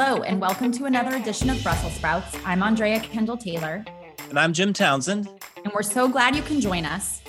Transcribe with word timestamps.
Hello, 0.00 0.22
and 0.22 0.40
welcome 0.40 0.70
to 0.70 0.84
another 0.84 1.16
edition 1.16 1.50
of 1.50 1.60
Brussels 1.60 1.92
Sprouts. 1.94 2.32
I'm 2.44 2.62
Andrea 2.62 3.00
Kendall 3.00 3.36
Taylor. 3.36 3.84
And 4.28 4.38
I'm 4.38 4.52
Jim 4.52 4.72
Townsend. 4.72 5.28
And 5.56 5.72
we're 5.74 5.82
so 5.82 6.08
glad 6.08 6.36
you 6.36 6.42
can 6.42 6.60
join 6.60 6.84
us. 6.84 7.20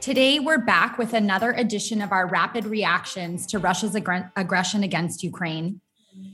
Today, 0.00 0.40
we're 0.40 0.58
back 0.58 0.98
with 0.98 1.14
another 1.14 1.52
edition 1.52 2.02
of 2.02 2.10
our 2.10 2.26
rapid 2.26 2.64
reactions 2.64 3.46
to 3.46 3.60
Russia's 3.60 3.94
ag- 3.94 4.24
aggression 4.34 4.82
against 4.82 5.22
Ukraine. 5.22 5.80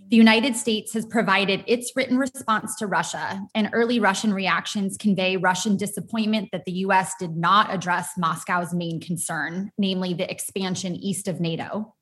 The 0.09 0.17
United 0.17 0.57
States 0.57 0.95
has 0.95 1.05
provided 1.05 1.63
its 1.67 1.93
written 1.95 2.17
response 2.17 2.75
to 2.77 2.87
Russia, 2.87 3.43
and 3.55 3.69
early 3.75 4.01
Russian 4.01 4.33
reactions 4.33 4.97
convey 4.97 5.37
Russian 5.37 5.77
disappointment 5.77 6.49
that 6.53 6.65
the 6.65 6.73
US 6.87 7.13
did 7.21 7.37
not 7.37 7.71
address 7.71 8.13
Moscow's 8.17 8.73
main 8.73 8.99
concern, 8.99 9.71
namely 9.77 10.15
the 10.15 10.31
expansion 10.31 10.95
east 10.95 11.29
of 11.29 11.39
NATO. 11.39 11.95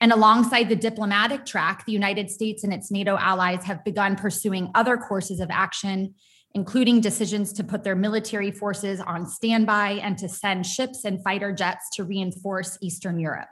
And 0.00 0.12
alongside 0.12 0.68
the 0.68 0.76
diplomatic 0.76 1.46
track, 1.46 1.86
the 1.86 1.92
United 1.92 2.30
States 2.30 2.64
and 2.64 2.72
its 2.72 2.90
NATO 2.90 3.16
allies 3.16 3.64
have 3.64 3.84
begun 3.84 4.16
pursuing 4.16 4.70
other 4.74 4.96
courses 4.96 5.40
of 5.40 5.50
action, 5.50 6.14
including 6.54 7.00
decisions 7.00 7.52
to 7.54 7.64
put 7.64 7.82
their 7.82 7.96
military 7.96 8.50
forces 8.50 9.00
on 9.00 9.26
standby 9.26 9.92
and 10.02 10.18
to 10.18 10.28
send 10.28 10.66
ships 10.66 11.04
and 11.04 11.22
fighter 11.22 11.52
jets 11.52 11.88
to 11.94 12.04
reinforce 12.04 12.78
Eastern 12.82 13.18
Europe. 13.18 13.48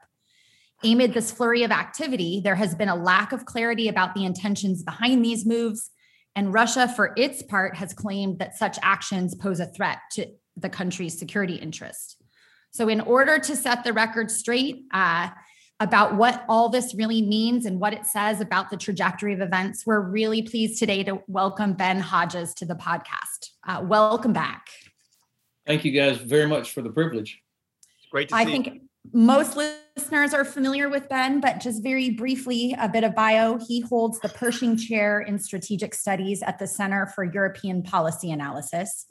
Amid 0.83 1.15
this 1.15 1.33
flurry 1.33 1.63
of 1.63 1.71
activity, 1.71 2.43
there 2.45 2.57
has 2.57 2.75
been 2.75 2.91
a 2.91 2.97
lack 2.97 3.33
of 3.33 3.47
clarity 3.47 3.89
about 3.89 4.15
the 4.15 4.25
intentions 4.25 4.83
behind 4.83 5.25
these 5.25 5.47
moves. 5.47 5.91
And 6.37 6.53
Russia, 6.53 6.89
for 6.89 7.15
its 7.17 7.43
part, 7.43 7.77
has 7.77 7.95
claimed 7.95 8.39
that 8.39 8.57
such 8.57 8.79
actions 8.83 9.35
pose 9.35 9.61
a 9.61 9.67
threat 9.67 9.99
to 10.13 10.27
the 10.57 10.69
country's 10.69 11.19
security 11.19 11.55
interest. 11.55 12.17
So, 12.71 12.89
in 12.89 13.01
order 13.01 13.39
to 13.39 13.57
set 13.57 13.85
the 13.85 13.93
record 13.93 14.31
straight, 14.31 14.83
uh, 14.93 15.31
about 15.81 16.15
what 16.15 16.45
all 16.49 16.69
this 16.69 16.95
really 16.95 17.21
means 17.21 17.67
and 17.67 17.81
what 17.81 17.93
it 17.93 18.07
says 18.07 18.41
about 18.41 18.71
the 18.71 18.77
trajectory 18.77 19.35
of 19.35 19.41
events. 19.41 19.85
We're 19.85 20.01
really 20.01 20.43
pleased 20.43 20.79
today 20.79 21.03
to 21.05 21.23
welcome 21.27 21.75
Ben 21.75 21.99
Hodges 21.99 22.55
to 22.55 22.65
the 22.65 22.77
podcast. 22.77 23.51
Uh, 23.67 23.83
welcome 23.85 24.33
back. 24.33 24.69
Thank 25.67 25.85
you 25.85 25.93
guys 25.93 26.19
very 26.19 26.47
much 26.47 26.73
for 26.73 26.83
the 26.83 26.91
privilege. 26.91 27.41
It's 27.99 28.07
great 28.11 28.29
to 28.29 28.37
I 28.37 28.45
see 28.45 28.53
think 28.53 28.67
you. 28.67 28.81
most 29.13 29.57
listeners 29.57 30.33
are 30.33 30.45
familiar 30.45 30.89
with 30.89 31.09
Ben, 31.09 31.41
but 31.41 31.61
just 31.61 31.83
very 31.83 32.11
briefly, 32.11 32.77
a 32.79 32.89
bit 32.89 33.03
of 33.03 33.15
bio. 33.15 33.59
He 33.59 33.81
holds 33.81 34.21
the 34.21 34.29
Pershing 34.29 34.77
Chair 34.77 35.21
in 35.21 35.39
Strategic 35.39 35.93
Studies 35.95 36.43
at 36.43 36.59
the 36.59 36.69
Center 36.69 37.07
for 37.07 37.25
European 37.25 37.83
Policy 37.83 38.31
Analysis. 38.31 39.07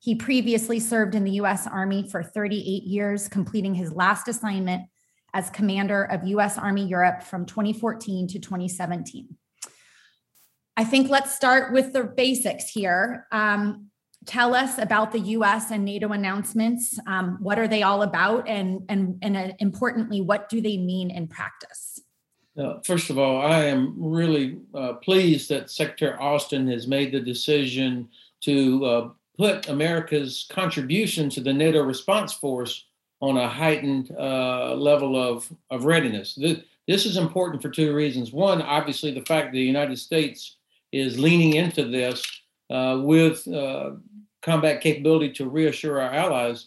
He 0.00 0.16
previously 0.16 0.80
served 0.80 1.14
in 1.14 1.24
the 1.24 1.30
US 1.32 1.66
Army 1.66 2.06
for 2.10 2.22
38 2.22 2.82
years, 2.82 3.28
completing 3.28 3.74
his 3.74 3.92
last 3.92 4.28
assignment 4.28 4.82
as 5.34 5.50
commander 5.50 6.04
of 6.04 6.26
US 6.26 6.58
Army 6.58 6.86
Europe 6.86 7.22
from 7.22 7.46
2014 7.46 8.28
to 8.28 8.38
2017. 8.38 9.36
I 10.76 10.84
think 10.84 11.10
let's 11.10 11.34
start 11.34 11.72
with 11.72 11.92
the 11.92 12.04
basics 12.04 12.68
here. 12.68 13.26
Um, 13.30 13.88
tell 14.24 14.54
us 14.54 14.78
about 14.78 15.12
the 15.12 15.20
US 15.20 15.70
and 15.70 15.84
NATO 15.84 16.12
announcements. 16.12 16.98
Um, 17.06 17.38
what 17.40 17.58
are 17.58 17.68
they 17.68 17.82
all 17.82 18.02
about? 18.02 18.48
And, 18.48 18.82
and, 18.88 19.18
and 19.22 19.36
uh, 19.36 19.48
importantly, 19.58 20.20
what 20.20 20.48
do 20.48 20.60
they 20.60 20.76
mean 20.76 21.10
in 21.10 21.28
practice? 21.28 22.00
Uh, 22.56 22.80
first 22.84 23.08
of 23.08 23.18
all, 23.18 23.40
I 23.40 23.64
am 23.64 23.94
really 23.96 24.58
uh, 24.74 24.94
pleased 24.94 25.48
that 25.48 25.70
Secretary 25.70 26.16
Austin 26.18 26.68
has 26.68 26.86
made 26.86 27.12
the 27.12 27.20
decision 27.20 28.08
to 28.42 28.84
uh, 28.84 29.08
put 29.38 29.68
America's 29.68 30.46
contribution 30.50 31.30
to 31.30 31.40
the 31.40 31.52
NATO 31.52 31.82
response 31.82 32.34
force 32.34 32.86
on 33.22 33.36
a 33.36 33.48
heightened 33.48 34.14
uh, 34.18 34.74
level 34.74 35.16
of, 35.16 35.50
of 35.70 35.84
readiness. 35.84 36.34
This, 36.34 36.58
this 36.88 37.06
is 37.06 37.16
important 37.16 37.62
for 37.62 37.70
two 37.70 37.94
reasons. 37.94 38.32
One, 38.32 38.60
obviously, 38.60 39.12
the 39.12 39.24
fact 39.24 39.46
that 39.46 39.52
the 39.52 39.62
United 39.62 39.98
States 39.98 40.56
is 40.90 41.18
leaning 41.18 41.54
into 41.54 41.84
this 41.84 42.22
uh, 42.68 42.98
with 43.00 43.46
uh, 43.46 43.92
combat 44.42 44.80
capability 44.80 45.32
to 45.34 45.48
reassure 45.48 46.00
our 46.00 46.12
allies. 46.12 46.66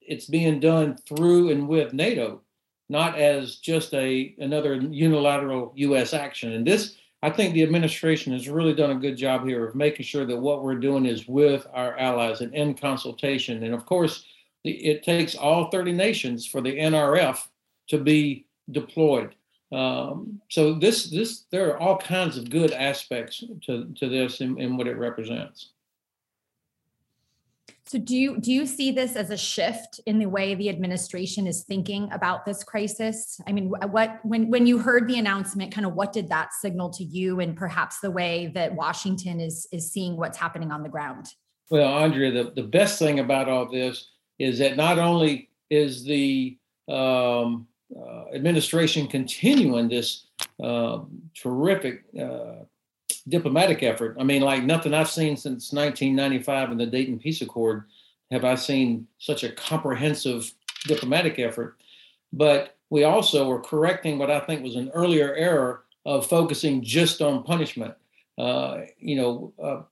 It's 0.00 0.26
being 0.26 0.58
done 0.58 0.96
through 1.08 1.50
and 1.50 1.68
with 1.68 1.92
NATO, 1.92 2.40
not 2.88 3.16
as 3.16 3.56
just 3.56 3.94
a 3.94 4.34
another 4.40 4.74
unilateral 4.74 5.72
U.S. 5.76 6.12
action. 6.12 6.52
And 6.52 6.66
this, 6.66 6.96
I 7.22 7.30
think, 7.30 7.54
the 7.54 7.62
administration 7.62 8.32
has 8.32 8.48
really 8.48 8.74
done 8.74 8.90
a 8.90 8.96
good 8.96 9.16
job 9.16 9.46
here 9.46 9.68
of 9.68 9.76
making 9.76 10.04
sure 10.04 10.26
that 10.26 10.36
what 10.36 10.64
we're 10.64 10.74
doing 10.74 11.06
is 11.06 11.28
with 11.28 11.64
our 11.72 11.96
allies 11.96 12.40
and 12.40 12.52
in 12.52 12.74
consultation. 12.74 13.62
And 13.62 13.72
of 13.72 13.86
course, 13.86 14.24
it 14.64 15.02
takes 15.02 15.34
all 15.34 15.70
30 15.70 15.92
nations 15.92 16.46
for 16.46 16.60
the 16.60 16.76
NRF 16.78 17.46
to 17.88 17.98
be 17.98 18.46
deployed. 18.70 19.34
Um, 19.72 20.40
so 20.50 20.74
this 20.74 21.08
this 21.08 21.44
there 21.50 21.70
are 21.70 21.78
all 21.78 21.96
kinds 21.96 22.36
of 22.36 22.50
good 22.50 22.72
aspects 22.72 23.42
to, 23.62 23.90
to 23.96 24.08
this 24.08 24.40
and, 24.40 24.58
and 24.60 24.76
what 24.76 24.86
it 24.86 24.98
represents. 24.98 25.70
So 27.86 27.98
do 27.98 28.16
you 28.16 28.38
do 28.38 28.52
you 28.52 28.66
see 28.66 28.90
this 28.90 29.16
as 29.16 29.30
a 29.30 29.36
shift 29.36 30.00
in 30.06 30.18
the 30.18 30.26
way 30.26 30.54
the 30.54 30.68
administration 30.68 31.46
is 31.46 31.64
thinking 31.64 32.10
about 32.12 32.44
this 32.44 32.62
crisis? 32.62 33.40
I 33.46 33.52
mean, 33.52 33.68
what 33.68 34.18
when 34.24 34.50
when 34.50 34.66
you 34.66 34.78
heard 34.78 35.08
the 35.08 35.18
announcement, 35.18 35.74
kind 35.74 35.86
of 35.86 35.94
what 35.94 36.12
did 36.12 36.28
that 36.28 36.52
signal 36.52 36.90
to 36.90 37.04
you, 37.04 37.40
and 37.40 37.56
perhaps 37.56 38.00
the 38.00 38.10
way 38.10 38.52
that 38.54 38.74
Washington 38.74 39.40
is 39.40 39.66
is 39.72 39.90
seeing 39.90 40.16
what's 40.16 40.38
happening 40.38 40.70
on 40.70 40.82
the 40.82 40.88
ground? 40.88 41.26
Well, 41.70 41.92
Andrea, 41.92 42.30
the, 42.30 42.50
the 42.50 42.62
best 42.62 42.98
thing 42.98 43.20
about 43.20 43.48
all 43.48 43.70
this 43.70 44.11
is 44.38 44.58
that 44.58 44.76
not 44.76 44.98
only 44.98 45.48
is 45.70 46.04
the 46.04 46.56
um, 46.88 47.66
uh, 47.96 48.24
administration 48.34 49.06
continuing 49.06 49.88
this 49.88 50.26
uh, 50.62 51.00
terrific 51.34 52.04
uh, 52.18 52.64
diplomatic 53.28 53.82
effort. 53.82 54.16
I 54.18 54.24
mean, 54.24 54.42
like 54.42 54.64
nothing 54.64 54.94
I've 54.94 55.10
seen 55.10 55.36
since 55.36 55.72
1995 55.72 56.72
in 56.72 56.78
the 56.78 56.86
Dayton 56.86 57.18
Peace 57.18 57.42
Accord 57.42 57.84
have 58.30 58.44
I 58.44 58.54
seen 58.54 59.06
such 59.18 59.44
a 59.44 59.52
comprehensive 59.52 60.52
diplomatic 60.86 61.38
effort. 61.38 61.76
But 62.32 62.76
we 62.90 63.04
also 63.04 63.50
are 63.50 63.60
correcting 63.60 64.18
what 64.18 64.30
I 64.30 64.40
think 64.40 64.62
was 64.62 64.76
an 64.76 64.90
earlier 64.94 65.34
error 65.34 65.84
of 66.04 66.26
focusing 66.26 66.82
just 66.82 67.20
on 67.20 67.44
punishment. 67.44 67.94
Uh, 68.38 68.80
you 68.98 69.16
know, 69.16 69.52
uh, 69.62 69.82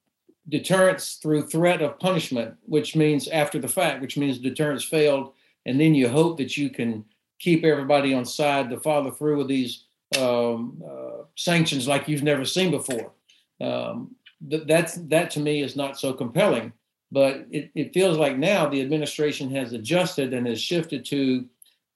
deterrence 0.51 1.15
through 1.15 1.47
threat 1.47 1.81
of 1.81 1.99
punishment, 1.99 2.55
which 2.67 2.95
means 2.95 3.29
after 3.29 3.59
the 3.59 3.69
fact, 3.69 4.03
which 4.03 4.19
means 4.19 4.39
deterrence 4.39 4.85
failed, 4.85 5.33
and 5.65 5.81
then 5.81 5.95
you 5.95 6.09
hope 6.09 6.37
that 6.39 6.57
you 6.57 6.69
can 6.69 7.05
keep 7.39 7.65
everybody 7.65 8.13
on 8.13 8.25
side 8.25 8.69
to 8.71 8.79
follow 8.81 9.11
through 9.11 9.39
with 9.39 9.49
these 9.49 9.85
um, 10.19 10.83
uh, 10.87 11.23
sanctions 11.37 11.89
like 11.89 12.09
you've 12.09 12.23
never 12.23 12.45
seen 12.45 12.71
before. 12.71 13.13
Um, 13.61 14.15
th- 14.49 14.67
that's 14.67 14.95
that 14.95 15.31
to 15.33 15.41
me 15.41 15.63
is 15.63 15.77
not 15.77 15.99
so 15.99 16.13
compelling. 16.13 16.73
But 17.13 17.47
it, 17.51 17.71
it 17.75 17.93
feels 17.93 18.17
like 18.19 18.39
now 18.39 18.69
the 18.69 18.81
administration 18.81 19.51
has 19.51 19.73
adjusted 19.73 20.33
and 20.33 20.47
has 20.47 20.61
shifted 20.61 21.05
to 21.07 21.45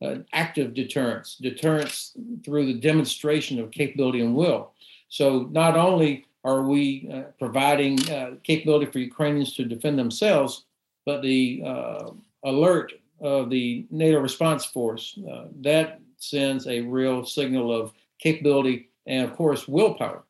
uh, 0.03 0.17
active 0.33 0.75
deterrence, 0.75 1.37
deterrence 1.37 2.17
through 2.45 2.67
the 2.67 2.81
demonstration 2.81 3.61
of 3.61 3.71
capability 3.71 4.21
and 4.21 4.35
will. 4.35 4.73
So 5.09 5.49
not 5.53 5.77
only 5.77 6.27
are 6.45 6.63
we 6.63 7.11
uh, 7.13 7.23
providing 7.39 7.99
uh, 8.11 8.33
capability 8.43 8.87
for 8.87 8.99
Ukrainians 8.99 9.55
to 9.55 9.65
defend 9.65 9.99
themselves? 9.99 10.65
But 11.07 11.23
the 11.23 11.63
uh, 11.65 12.11
alert 12.45 12.93
of 13.21 13.51
the 13.51 13.87
NATO 13.91 14.21
response 14.21 14.65
force 14.65 15.19
uh, 15.31 15.47
that 15.63 16.01
sends 16.19 16.67
a 16.67 16.81
real 16.81 17.25
signal 17.25 17.73
of 17.73 17.93
capability 18.19 18.91
and, 19.07 19.29
of 19.29 19.37
course, 19.37 19.67
willpower. 19.67 20.25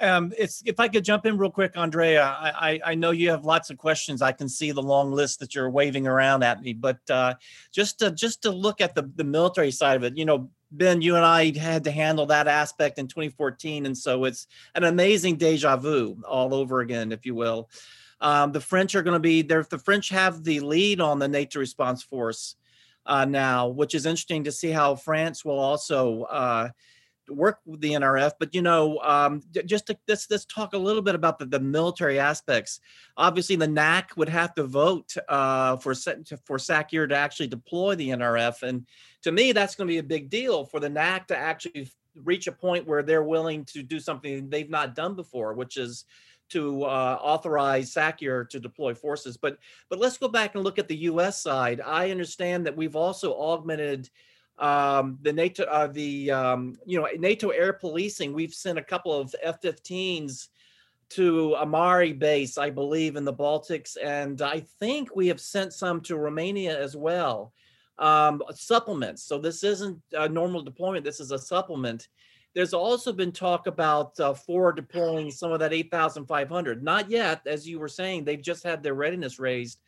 Um, 0.00 0.32
it's 0.38 0.62
if 0.64 0.78
I 0.78 0.86
could 0.86 1.04
jump 1.04 1.26
in 1.26 1.36
real 1.36 1.50
quick, 1.50 1.72
Andrea. 1.76 2.22
I, 2.24 2.80
I 2.84 2.94
know 2.94 3.10
you 3.10 3.30
have 3.30 3.44
lots 3.44 3.68
of 3.68 3.78
questions. 3.78 4.22
I 4.22 4.30
can 4.30 4.48
see 4.48 4.70
the 4.70 4.82
long 4.82 5.10
list 5.10 5.40
that 5.40 5.56
you're 5.56 5.70
waving 5.70 6.06
around 6.06 6.44
at 6.44 6.62
me, 6.62 6.72
but 6.72 6.98
uh, 7.10 7.34
just 7.72 7.98
to 7.98 8.12
just 8.12 8.42
to 8.42 8.50
look 8.50 8.80
at 8.80 8.94
the 8.94 9.10
the 9.16 9.24
military 9.24 9.72
side 9.72 9.96
of 9.96 10.04
it, 10.04 10.16
you 10.16 10.24
know, 10.24 10.50
Ben, 10.70 11.00
you 11.00 11.16
and 11.16 11.24
I 11.24 11.56
had 11.56 11.84
to 11.84 11.90
handle 11.90 12.26
that 12.26 12.48
aspect 12.48 12.98
in 12.98 13.08
2014. 13.08 13.86
And 13.86 13.96
so 13.96 14.24
it's 14.24 14.46
an 14.74 14.84
amazing 14.84 15.36
deja 15.36 15.76
vu 15.76 16.18
all 16.26 16.54
over 16.54 16.80
again, 16.80 17.12
if 17.12 17.24
you 17.24 17.34
will. 17.34 17.70
Um, 18.20 18.52
the 18.52 18.60
French 18.60 18.94
are 18.94 19.02
going 19.02 19.14
to 19.14 19.20
be 19.20 19.42
there. 19.42 19.62
The 19.62 19.78
French 19.78 20.08
have 20.10 20.44
the 20.44 20.60
lead 20.60 21.00
on 21.00 21.18
the 21.18 21.28
NATO 21.28 21.60
response 21.60 22.02
force 22.02 22.56
uh, 23.06 23.24
now, 23.24 23.68
which 23.68 23.94
is 23.94 24.06
interesting 24.06 24.44
to 24.44 24.52
see 24.52 24.70
how 24.70 24.94
France 24.94 25.44
will 25.44 25.58
also 25.58 26.22
uh, 26.24 26.68
work 27.30 27.60
with 27.66 27.80
the 27.80 27.92
NRF. 27.92 28.32
But 28.38 28.54
you 28.54 28.62
know, 28.62 28.98
um, 28.98 29.42
just 29.64 29.86
to, 29.86 29.98
let's 30.08 30.30
let's 30.30 30.44
talk 30.44 30.74
a 30.74 30.78
little 30.78 31.02
bit 31.02 31.14
about 31.14 31.38
the, 31.38 31.46
the 31.46 31.60
military 31.60 32.18
aspects. 32.18 32.80
Obviously, 33.16 33.56
the 33.56 33.68
NAC 33.68 34.16
would 34.16 34.28
have 34.28 34.54
to 34.54 34.64
vote 34.64 35.14
uh, 35.28 35.76
for 35.76 35.94
for 36.44 36.58
SACEUR 36.58 37.06
to 37.08 37.16
actually 37.16 37.48
deploy 37.48 37.94
the 37.94 38.10
NRF, 38.10 38.62
and 38.62 38.86
to 39.22 39.32
me, 39.32 39.52
that's 39.52 39.74
going 39.74 39.88
to 39.88 39.92
be 39.92 39.98
a 39.98 40.02
big 40.02 40.30
deal 40.30 40.64
for 40.64 40.80
the 40.80 40.88
NAC 40.88 41.28
to 41.28 41.36
actually 41.36 41.90
reach 42.24 42.46
a 42.46 42.52
point 42.52 42.86
where 42.86 43.02
they're 43.02 43.22
willing 43.22 43.64
to 43.66 43.82
do 43.82 44.00
something 44.00 44.48
they've 44.48 44.70
not 44.70 44.94
done 44.94 45.14
before, 45.14 45.54
which 45.54 45.76
is 45.76 46.04
to 46.50 46.84
uh, 46.84 47.18
authorize 47.20 47.92
SACEUR 47.92 48.44
to 48.44 48.60
deploy 48.60 48.94
forces. 48.94 49.36
But 49.36 49.58
but 49.88 49.98
let's 49.98 50.18
go 50.18 50.28
back 50.28 50.54
and 50.54 50.64
look 50.64 50.78
at 50.78 50.88
the 50.88 50.96
U.S. 50.96 51.42
side. 51.42 51.80
I 51.80 52.10
understand 52.10 52.66
that 52.66 52.76
we've 52.76 52.96
also 52.96 53.34
augmented 53.38 54.08
Um, 54.58 55.18
the 55.22 55.32
NATO, 55.32 55.64
uh, 55.64 55.86
the 55.86 56.30
um, 56.30 56.76
you 56.84 57.00
know 57.00 57.08
NATO 57.18 57.50
air 57.50 57.72
policing. 57.72 58.32
We've 58.32 58.54
sent 58.54 58.78
a 58.78 58.82
couple 58.82 59.12
of 59.12 59.34
F-15s 59.42 60.48
to 61.10 61.56
Amari 61.56 62.12
base, 62.12 62.58
I 62.58 62.70
believe, 62.70 63.16
in 63.16 63.24
the 63.24 63.32
Baltics, 63.32 63.96
and 64.02 64.42
I 64.42 64.60
think 64.80 65.14
we 65.14 65.28
have 65.28 65.40
sent 65.40 65.72
some 65.72 66.00
to 66.02 66.16
Romania 66.16 66.78
as 66.78 66.96
well. 66.96 67.52
Um, 67.98 68.42
supplements. 68.54 69.24
So 69.24 69.38
this 69.38 69.64
isn't 69.64 70.00
a 70.12 70.28
normal 70.28 70.62
deployment. 70.62 71.04
This 71.04 71.18
is 71.18 71.32
a 71.32 71.38
supplement. 71.38 72.08
There's 72.54 72.74
also 72.74 73.12
been 73.12 73.32
talk 73.32 73.66
about 73.66 74.18
uh, 74.20 74.34
forward 74.34 74.76
deploying 74.76 75.30
some 75.30 75.52
of 75.52 75.60
that 75.60 75.72
8,500. 75.72 76.82
Not 76.82 77.10
yet, 77.10 77.42
as 77.46 77.68
you 77.68 77.78
were 77.78 77.88
saying, 77.88 78.24
they've 78.24 78.40
just 78.40 78.62
had 78.64 78.82
their 78.82 78.94
readiness 78.94 79.38
raised. 79.38 79.80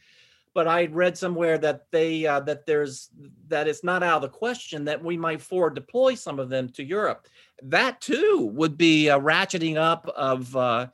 But 0.52 0.66
I 0.66 0.86
read 0.86 1.16
somewhere 1.16 1.58
that 1.58 1.86
they 1.92 2.26
uh, 2.26 2.40
that 2.40 2.66
there's 2.66 3.10
that 3.48 3.68
it's 3.68 3.84
not 3.84 4.02
out 4.02 4.16
of 4.16 4.22
the 4.22 4.36
question 4.36 4.84
that 4.86 5.02
we 5.02 5.16
might 5.16 5.40
forward 5.40 5.74
deploy 5.74 6.14
some 6.14 6.40
of 6.40 6.48
them 6.48 6.68
to 6.70 6.84
Europe. 6.84 7.26
That 7.62 8.00
too 8.00 8.50
would 8.54 8.76
be 8.76 9.08
a 9.08 9.18
ratcheting 9.18 9.76
up 9.76 10.08
of 10.08 10.54
uh, 10.56 10.88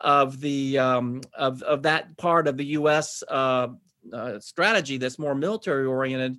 of 0.00 0.40
the 0.40 0.78
um, 0.78 1.20
of 1.36 1.62
of 1.62 1.82
that 1.82 2.16
part 2.16 2.48
of 2.48 2.56
the 2.56 2.66
U.S. 2.66 3.22
Uh, 3.28 3.68
uh, 4.12 4.38
strategy 4.38 4.96
that's 4.96 5.18
more 5.18 5.34
military 5.34 5.86
oriented. 5.86 6.38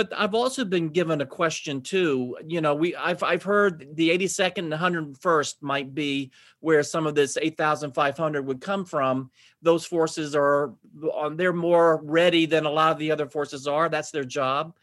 But 0.00 0.14
I've 0.16 0.34
also 0.34 0.64
been 0.64 0.88
given 0.88 1.20
a 1.20 1.26
question 1.26 1.82
too. 1.82 2.38
You 2.46 2.62
know, 2.62 2.74
we 2.74 2.96
I've 2.96 3.22
I've 3.22 3.42
heard 3.42 3.86
the 3.96 4.08
82nd 4.08 4.72
and 4.72 4.72
101st 4.72 5.56
might 5.60 5.94
be 5.94 6.30
where 6.60 6.82
some 6.82 7.06
of 7.06 7.14
this 7.14 7.36
8,500 7.36 8.46
would 8.46 8.62
come 8.62 8.86
from. 8.86 9.30
Those 9.60 9.84
forces 9.84 10.34
are 10.34 10.72
on 11.12 11.36
they're 11.36 11.52
more 11.52 12.00
ready 12.02 12.46
than 12.46 12.64
a 12.64 12.70
lot 12.70 12.92
of 12.92 12.98
the 12.98 13.10
other 13.10 13.28
forces 13.28 13.66
are. 13.66 13.90
That's 13.90 14.10
their 14.10 14.24
job. 14.24 14.74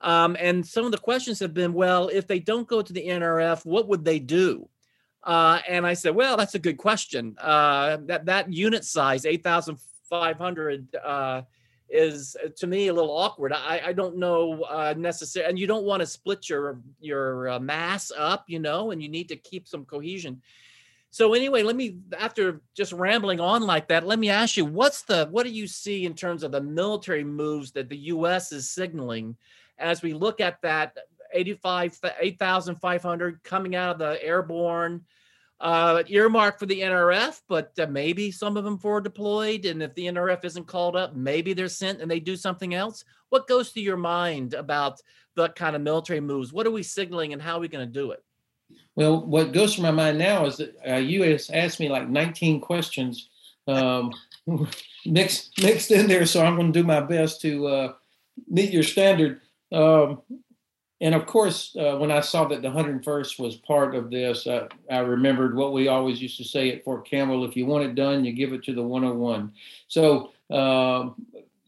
Um, 0.00 0.36
and 0.38 0.64
some 0.64 0.84
of 0.84 0.92
the 0.92 0.98
questions 0.98 1.40
have 1.40 1.54
been, 1.54 1.72
well, 1.72 2.06
if 2.06 2.28
they 2.28 2.38
don't 2.38 2.68
go 2.68 2.82
to 2.82 2.92
the 2.92 3.08
NRF, 3.08 3.66
what 3.66 3.88
would 3.88 4.04
they 4.04 4.20
do? 4.20 4.68
Uh, 5.24 5.58
and 5.68 5.84
I 5.84 5.94
said, 5.94 6.14
well, 6.14 6.36
that's 6.36 6.54
a 6.54 6.60
good 6.60 6.78
question. 6.78 7.34
Uh, 7.40 7.96
that 8.06 8.26
that 8.26 8.52
unit 8.52 8.84
size, 8.84 9.26
8,500, 9.26 10.94
uh, 10.94 11.42
is 11.92 12.36
uh, 12.42 12.48
to 12.56 12.66
me 12.66 12.88
a 12.88 12.92
little 12.92 13.10
awkward. 13.10 13.52
I, 13.52 13.80
I 13.86 13.92
don't 13.92 14.16
know 14.16 14.62
uh, 14.62 14.94
necessarily, 14.96 15.50
and 15.50 15.58
you 15.58 15.66
don't 15.66 15.84
want 15.84 16.00
to 16.00 16.06
split 16.06 16.48
your 16.48 16.80
your 17.00 17.50
uh, 17.50 17.60
mass 17.60 18.10
up, 18.16 18.44
you 18.48 18.58
know, 18.58 18.90
and 18.90 19.02
you 19.02 19.08
need 19.08 19.28
to 19.28 19.36
keep 19.36 19.68
some 19.68 19.84
cohesion. 19.84 20.40
So 21.10 21.34
anyway, 21.34 21.62
let 21.62 21.76
me 21.76 21.98
after 22.18 22.62
just 22.74 22.92
rambling 22.92 23.38
on 23.38 23.62
like 23.62 23.88
that, 23.88 24.06
let 24.06 24.18
me 24.18 24.30
ask 24.30 24.56
you, 24.56 24.64
what's 24.64 25.02
the 25.02 25.28
what 25.30 25.44
do 25.44 25.52
you 25.52 25.66
see 25.66 26.06
in 26.06 26.14
terms 26.14 26.42
of 26.42 26.52
the 26.52 26.62
military 26.62 27.24
moves 27.24 27.70
that 27.72 27.90
the 27.90 27.98
U.S. 27.98 28.50
is 28.50 28.70
signaling 28.70 29.36
as 29.78 30.02
we 30.02 30.14
look 30.14 30.40
at 30.40 30.60
that 30.62 30.96
85 31.34 31.98
8,500 32.20 33.42
coming 33.44 33.76
out 33.76 33.92
of 33.92 33.98
the 33.98 34.24
airborne 34.24 35.02
uh, 35.62 36.02
earmarked 36.08 36.58
for 36.58 36.66
the 36.66 36.80
NRF, 36.80 37.40
but 37.48 37.72
uh, 37.78 37.86
maybe 37.86 38.32
some 38.32 38.56
of 38.56 38.64
them 38.64 38.76
for 38.76 39.00
deployed. 39.00 39.64
And 39.64 39.82
if 39.82 39.94
the 39.94 40.06
NRF 40.06 40.44
isn't 40.44 40.66
called 40.66 40.96
up, 40.96 41.14
maybe 41.14 41.52
they're 41.52 41.68
sent 41.68 42.02
and 42.02 42.10
they 42.10 42.20
do 42.20 42.36
something 42.36 42.74
else. 42.74 43.04
What 43.28 43.46
goes 43.46 43.70
through 43.70 43.84
your 43.84 43.96
mind 43.96 44.54
about 44.54 45.00
the 45.36 45.48
kind 45.50 45.76
of 45.76 45.82
military 45.82 46.20
moves? 46.20 46.52
What 46.52 46.66
are 46.66 46.72
we 46.72 46.82
signaling 46.82 47.32
and 47.32 47.40
how 47.40 47.56
are 47.56 47.60
we 47.60 47.68
going 47.68 47.86
to 47.86 47.92
do 47.92 48.10
it? 48.10 48.24
Well, 48.96 49.24
what 49.24 49.52
goes 49.52 49.74
through 49.74 49.84
my 49.84 49.92
mind 49.92 50.18
now 50.18 50.46
is 50.46 50.56
that 50.56 50.74
uh, 50.86 50.96
you 50.96 51.38
asked 51.52 51.80
me 51.80 51.88
like 51.88 52.08
19 52.08 52.60
questions 52.60 53.30
um, 53.68 54.12
mixed 55.06 55.62
mixed 55.62 55.92
in 55.92 56.08
there, 56.08 56.26
so 56.26 56.44
I'm 56.44 56.56
going 56.56 56.72
to 56.72 56.80
do 56.80 56.86
my 56.86 57.00
best 57.00 57.40
to 57.42 57.66
uh, 57.68 57.92
meet 58.48 58.72
your 58.72 58.82
standard. 58.82 59.40
Um, 59.70 60.22
and 61.02 61.16
of 61.16 61.26
course, 61.26 61.74
uh, 61.76 61.96
when 61.96 62.12
I 62.12 62.20
saw 62.20 62.44
that 62.46 62.62
the 62.62 62.68
101st 62.68 63.40
was 63.40 63.56
part 63.56 63.96
of 63.96 64.08
this, 64.08 64.46
uh, 64.46 64.68
I 64.88 64.98
remembered 64.98 65.56
what 65.56 65.72
we 65.72 65.88
always 65.88 66.22
used 66.22 66.36
to 66.36 66.44
say 66.44 66.70
at 66.70 66.84
Fort 66.84 67.04
Campbell: 67.04 67.44
if 67.44 67.56
you 67.56 67.66
want 67.66 67.84
it 67.84 67.96
done, 67.96 68.24
you 68.24 68.32
give 68.32 68.52
it 68.52 68.62
to 68.64 68.72
the 68.72 68.84
101. 68.84 69.52
So, 69.88 70.30
uh, 70.48 71.10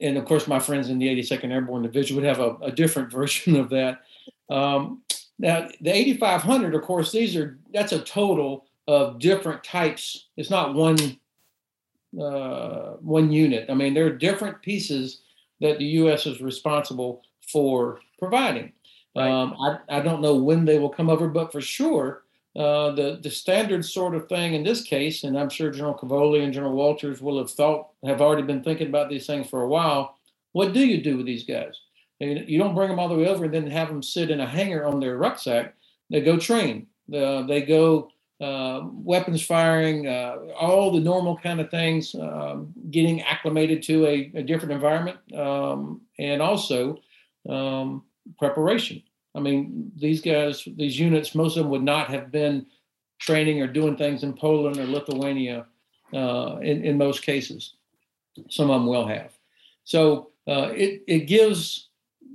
and 0.01 0.17
of 0.17 0.25
course, 0.25 0.47
my 0.47 0.61
friends 0.61 0.89
in 0.89 1.01
the 1.01 1.09
82nd 1.09 1.51
Airborne 1.51 1.83
Division 1.83 2.15
would 2.15 2.25
have 2.25 2.39
a, 2.39 2.55
a 2.63 2.71
different 2.71 3.11
version 3.21 3.57
of 3.57 3.71
that. 3.71 4.03
Um, 4.49 5.03
now, 5.41 5.67
the 5.81 5.93
8500, 5.93 6.77
of 6.77 6.83
course, 6.83 7.11
these 7.11 7.35
are 7.35 7.59
that's 7.73 7.91
a 7.91 8.03
total 8.03 8.67
of 8.87 9.19
different 9.19 9.65
types. 9.65 10.27
It's 10.37 10.51
not 10.51 10.75
one 10.75 11.19
uh, 12.17 12.93
one 13.01 13.33
unit. 13.33 13.69
I 13.69 13.75
mean, 13.75 13.95
there 13.95 14.07
are 14.07 14.17
different 14.17 14.63
pieces 14.63 15.23
that 15.61 15.79
the 15.79 15.87
U.S. 15.87 16.25
is 16.25 16.41
responsible 16.41 17.23
for 17.41 17.99
providing. 18.21 18.73
Um, 19.17 19.55
I, 19.61 19.99
I 19.99 20.01
don't 20.01 20.23
know 20.23 20.35
when 20.35 20.65
they 20.65 20.79
will 20.79 20.89
come 20.91 21.09
over, 21.09 21.29
but 21.29 21.53
for 21.53 21.61
sure, 21.61 22.23
uh, 22.57 22.91
the 22.93 23.19
the 23.23 23.31
standard 23.31 23.85
sort 23.85 24.15
of 24.15 24.29
thing 24.29 24.55
in 24.55 24.63
this 24.63 24.83
case, 24.83 25.25
and 25.25 25.39
I'm 25.39 25.49
sure 25.51 25.71
General 25.71 25.95
Cavoli 25.95 26.43
and 26.45 26.53
General 26.53 26.75
Wolters 26.75 27.21
will 27.21 27.39
have 27.39 27.51
thought, 27.51 27.89
have 28.05 28.21
already 28.21 28.43
been 28.43 28.63
thinking 28.63 28.89
about 28.89 29.09
these 29.09 29.27
things 29.27 29.49
for 29.49 29.63
a 29.63 29.69
while. 29.69 30.17
What 30.53 30.73
do 30.73 30.87
you 30.87 31.03
do 31.03 31.17
with 31.17 31.27
these 31.27 31.45
guys? 31.45 31.81
You 32.21 32.59
don't 32.59 32.77
bring 32.77 32.89
them 32.89 32.99
all 33.01 33.09
the 33.09 33.17
way 33.17 33.27
over 33.27 33.45
and 33.45 33.55
then 33.55 33.67
have 33.67 33.89
them 33.89 34.03
sit 34.03 34.31
in 34.31 34.41
a 34.41 34.47
hangar 34.47 34.85
on 34.85 35.01
their 35.01 35.17
rucksack. 35.17 35.75
They 36.11 36.21
go 36.21 36.39
train. 36.39 36.87
Uh, 37.13 37.43
they 37.43 37.63
go 37.63 38.09
uh, 38.41 38.83
weapons 38.93 39.45
firing, 39.45 40.07
uh, 40.07 40.37
all 40.59 40.93
the 40.93 41.01
normal 41.01 41.37
kind 41.37 41.61
of 41.61 41.71
things, 41.71 42.15
um, 42.15 42.73
getting 42.91 43.23
acclimated 43.23 43.83
to 43.85 44.07
a, 44.07 44.31
a 44.35 44.43
different 44.43 44.73
environment, 44.73 45.19
um, 45.35 46.01
and 46.19 46.41
also 46.41 46.99
um, 47.49 48.03
preparation. 48.39 49.03
I 49.35 49.41
mean, 49.41 49.91
these 49.97 50.21
guys, 50.21 50.67
these 50.77 50.99
units, 50.99 51.35
most 51.35 51.57
of 51.57 51.65
them 51.65 51.71
would 51.71 51.83
not 51.83 52.09
have 52.09 52.31
been 52.31 52.67
training 53.19 53.61
or 53.61 53.67
doing 53.67 53.97
things 53.97 54.23
in 54.23 54.33
Poland 54.33 54.79
or 54.79 54.87
Lithuania 54.87 55.67
uh, 56.13 56.59
in, 56.63 56.85
in 56.85 56.99
most 56.99 57.23
cases. 57.23 57.75
Some 58.49 58.71
of 58.71 58.81
them 58.81 58.87
will 58.87 59.07
have. 59.07 59.33
So 59.85 60.31
uh, 60.47 60.71
it, 60.75 61.03
it 61.07 61.21
gives 61.21 61.89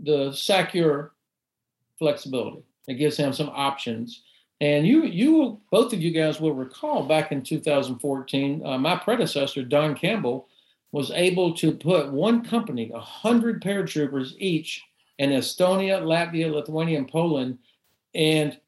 the 0.03 0.31
SACEUR 0.31 1.11
flexibility. 1.97 2.63
It 2.87 2.95
gives 2.95 3.17
him 3.17 3.33
some 3.33 3.49
options. 3.53 4.23
And 4.61 4.85
you, 4.85 5.03
you, 5.03 5.61
both 5.71 5.93
of 5.93 6.01
you 6.01 6.11
guys 6.11 6.41
will 6.41 6.53
recall 6.53 7.03
back 7.03 7.31
in 7.31 7.43
2014, 7.43 8.65
uh, 8.65 8.77
my 8.77 8.95
predecessor, 8.95 9.63
Don 9.63 9.95
Campbell, 9.95 10.47
was 10.91 11.11
able 11.11 11.53
to 11.53 11.71
put 11.71 12.11
one 12.11 12.43
company, 12.43 12.89
100 12.89 13.61
paratroopers 13.61 14.33
each, 14.37 14.83
in 15.19 15.29
Estonia, 15.31 16.01
Latvia, 16.01 16.51
Lithuania, 16.51 16.97
and 16.97 17.07
Poland, 17.07 17.59
and 18.15 18.59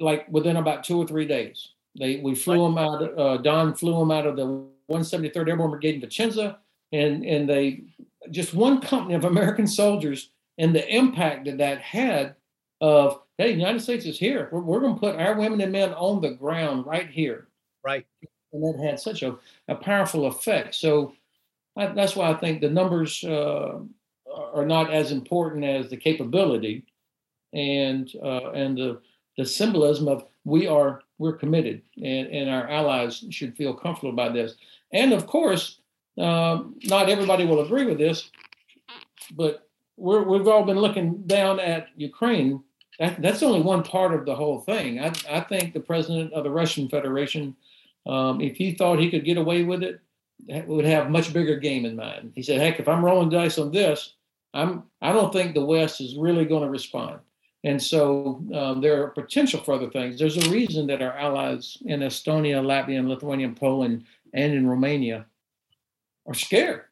like 0.00 0.26
within 0.28 0.56
about 0.56 0.82
two 0.82 0.98
or 0.98 1.06
three 1.06 1.26
days. 1.26 1.68
They 1.98 2.16
we 2.16 2.34
flew 2.34 2.62
them 2.64 2.78
out. 2.78 3.18
Uh, 3.18 3.36
Don 3.36 3.74
flew 3.74 3.98
them 3.98 4.10
out 4.10 4.26
of 4.26 4.36
the 4.36 4.66
173rd 4.90 5.48
Airborne 5.48 5.70
Brigade 5.70 5.94
in 5.96 6.00
Vicenza, 6.00 6.56
and 6.92 7.24
and 7.24 7.48
they 7.48 7.84
just 8.30 8.54
one 8.54 8.80
company 8.80 9.14
of 9.14 9.24
American 9.24 9.66
soldiers, 9.66 10.30
and 10.58 10.74
the 10.74 10.86
impact 10.94 11.44
that 11.44 11.58
that 11.58 11.80
had 11.80 12.34
of 12.80 13.20
hey, 13.38 13.52
the 13.52 13.58
United 13.58 13.80
States 13.80 14.06
is 14.06 14.18
here. 14.18 14.48
We're, 14.50 14.60
we're 14.60 14.80
going 14.80 14.94
to 14.94 15.00
put 15.00 15.16
our 15.16 15.38
women 15.38 15.60
and 15.60 15.72
men 15.72 15.92
on 15.92 16.20
the 16.20 16.30
ground 16.30 16.86
right 16.86 17.08
here. 17.08 17.48
Right. 17.84 18.06
And 18.52 18.62
that 18.62 18.82
had 18.82 18.98
such 18.98 19.22
a, 19.22 19.36
a 19.68 19.74
powerful 19.74 20.26
effect. 20.26 20.74
So 20.74 21.12
I, 21.76 21.88
that's 21.88 22.16
why 22.16 22.30
I 22.30 22.34
think 22.34 22.60
the 22.60 22.70
numbers 22.70 23.22
uh, 23.22 23.80
are 24.36 24.66
not 24.66 24.92
as 24.92 25.12
important 25.12 25.64
as 25.64 25.88
the 25.88 25.96
capability 25.96 26.84
and 27.52 28.12
uh, 28.22 28.50
and 28.52 28.76
the 28.76 29.00
the 29.36 29.44
symbolism 29.44 30.08
of 30.08 30.24
we 30.44 30.66
are 30.66 31.02
we're 31.18 31.36
committed 31.36 31.82
and, 31.96 32.28
and 32.28 32.50
our 32.50 32.68
allies 32.68 33.24
should 33.30 33.56
feel 33.56 33.74
comfortable 33.74 34.12
about 34.12 34.34
this. 34.34 34.54
And 34.92 35.12
of 35.12 35.26
course 35.26 35.80
um, 36.18 36.76
not 36.84 37.08
everybody 37.08 37.44
will 37.44 37.64
agree 37.64 37.84
with 37.84 37.98
this 37.98 38.30
but 39.34 39.68
we're, 39.96 40.22
we've 40.22 40.46
all 40.46 40.64
been 40.64 40.78
looking 40.78 41.22
down 41.26 41.58
at 41.58 41.88
ukraine. 41.96 42.62
That, 42.98 43.20
that's 43.20 43.42
only 43.42 43.60
one 43.60 43.82
part 43.82 44.14
of 44.14 44.24
the 44.24 44.34
whole 44.34 44.60
thing. 44.60 45.00
I, 45.00 45.12
I 45.28 45.40
think 45.40 45.72
the 45.72 45.80
president 45.80 46.32
of 46.32 46.44
the 46.44 46.50
russian 46.50 46.88
federation 46.88 47.56
um, 48.06 48.40
if 48.40 48.56
he 48.56 48.72
thought 48.72 49.00
he 49.00 49.10
could 49.10 49.24
get 49.24 49.36
away 49.36 49.62
with 49.62 49.82
it 49.82 50.00
would 50.66 50.84
have 50.84 51.10
much 51.10 51.32
bigger 51.32 51.56
game 51.56 51.84
in 51.86 51.96
mind. 51.96 52.32
He 52.34 52.42
said 52.42 52.60
heck 52.60 52.78
if 52.78 52.88
i'm 52.88 53.04
rolling 53.04 53.30
dice 53.30 53.58
on 53.58 53.72
this 53.72 54.14
I'm 54.54 54.84
I 55.02 55.12
don't 55.12 55.32
think 55.32 55.54
the 55.54 55.64
West 55.64 56.00
is 56.00 56.16
really 56.16 56.44
going 56.44 56.62
to 56.62 56.70
respond. 56.70 57.20
And 57.64 57.82
so 57.82 58.44
um, 58.54 58.80
there 58.80 59.02
are 59.02 59.08
potential 59.08 59.60
for 59.60 59.74
other 59.74 59.90
things. 59.90 60.18
There's 60.18 60.36
a 60.36 60.50
reason 60.50 60.86
that 60.86 61.02
our 61.02 61.12
allies 61.12 61.76
in 61.84 62.00
Estonia, 62.00 62.62
Latvia, 62.62 62.98
and 62.98 63.08
Lithuania, 63.08 63.48
Poland, 63.48 64.04
and 64.32 64.52
in 64.54 64.68
Romania 64.68 65.26
are 66.26 66.34
scared. 66.34 66.82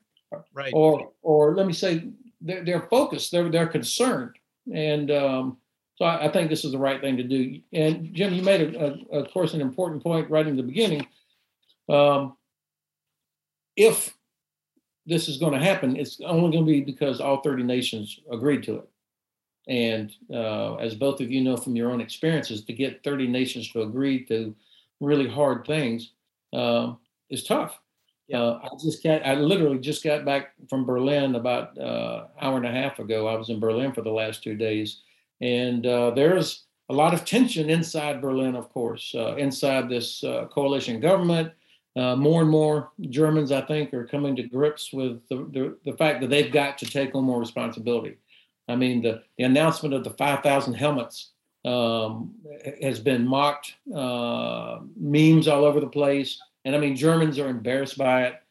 Right. 0.53 0.73
Or, 0.75 1.13
or 1.23 1.55
let 1.55 1.67
me 1.67 1.73
say, 1.73 2.09
they're, 2.41 2.65
they're 2.65 2.89
focused. 2.91 3.31
They're 3.31 3.49
they're 3.49 3.69
concerned. 3.69 4.37
And 4.73 5.11
um, 5.11 5.59
so 5.97 6.07
I, 6.07 6.27
I, 6.27 6.33
think 6.33 6.51
this 6.51 6.65
is 6.65 6.73
the 6.73 6.79
right 6.79 7.01
thing 7.01 7.17
to 7.19 7.23
do. 7.23 7.61
And 7.73 8.13
Jim, 8.15 8.35
you 8.35 8.43
made, 8.43 8.75
a, 8.75 8.99
a, 9.13 9.21
of 9.21 9.31
course, 9.33 9.55
an 9.55 9.61
important 9.61 10.03
point 10.03 10.31
right 10.31 10.47
in 10.47 10.57
the 10.57 10.63
beginning. 10.63 11.07
Um, 11.89 12.37
if 13.77 14.15
this 15.07 15.29
is 15.29 15.37
going 15.37 15.53
to 15.53 15.65
happen, 15.65 15.97
it's 15.97 16.21
only 16.25 16.51
going 16.51 16.65
to 16.65 16.73
be 16.73 16.81
because 16.81 17.21
all 17.21 17.43
30 17.43 17.63
nations 17.63 18.21
agreed 18.31 18.63
to 18.65 18.77
it. 18.77 18.89
And 19.67 20.13
uh, 20.33 20.77
as 20.77 20.95
both 20.95 21.21
of 21.21 21.31
you 21.31 21.43
know 21.43 21.57
from 21.57 21.77
your 21.77 21.91
own 21.91 22.01
experiences, 22.01 22.65
to 22.65 22.73
get 22.73 23.03
30 23.03 23.27
nations 23.29 23.71
to 23.73 23.83
agree 23.83 24.25
to 24.27 24.55
really 25.01 25.29
hard 25.29 25.67
things 25.67 26.13
um, 26.53 26.99
is 27.31 27.45
tough. 27.45 27.79
Yeah. 28.29 28.43
Uh, 28.43 28.61
I 28.63 28.69
just 28.83 29.03
got, 29.03 29.27
I 29.27 29.35
literally 29.35 29.79
just 29.79 30.03
got 30.03 30.25
back 30.25 30.53
from 30.69 30.87
Berlin 30.87 31.35
about 31.35 31.77
uh, 31.79 32.27
hour 32.41 32.57
and 32.57 32.67
a 32.67 32.71
half 32.71 32.99
ago. 32.99 33.27
I 33.27 33.37
was 33.37 33.51
in 33.51 33.61
Berlin 33.61 33.93
for 33.93 34.03
the 34.03 34.11
last 34.11 34.43
two 34.43 34.55
days, 34.55 35.03
and 35.41 35.87
uh, 35.87 36.11
there's 36.11 36.65
a 36.89 36.95
lot 36.95 37.15
of 37.15 37.25
tension 37.25 37.69
inside 37.69 38.23
Berlin, 38.23 38.55
of 38.55 38.71
course, 38.71 39.15
uh, 39.15 39.37
inside 39.37 39.89
this 39.89 40.25
uh, 40.25 40.47
coalition 40.51 41.01
government. 41.01 41.53
Uh, 41.97 42.17
more 42.17 42.43
and 42.43 42.51
more 42.51 42.91
Germans, 43.09 43.53
I 43.53 43.61
think, 43.61 43.95
are 43.95 44.07
coming 44.07 44.35
to 44.37 44.43
grips 44.43 44.93
with 44.93 45.21
the, 45.29 45.37
the, 45.37 45.79
the, 45.85 45.97
fact 45.97 46.21
that 46.21 46.29
they've 46.29 46.51
got 46.51 46.77
to 46.79 46.87
take 46.87 47.15
on 47.15 47.23
more 47.23 47.39
responsibility. 47.39 48.17
I 48.67 48.75
mean, 48.75 49.01
the, 49.01 49.23
the 49.39 49.45
announcement 49.45 49.95
of 49.95 50.03
the 50.03 50.11
5,000 50.11 50.75
helmets 50.75 51.31
um, 51.65 52.35
has 52.83 52.99
been 52.99 53.25
mocked, 53.25 53.75
memes 53.87 55.47
all 55.47 55.65
over 55.65 55.79
the 55.79 55.87
place 55.87 56.41
and 56.65 56.75
I 56.75 56.79
mean 56.79 56.97
Germans 56.97 57.39
are 57.39 57.49
embarrassed 57.49 57.99
by 57.99 58.25
it. 58.25 58.43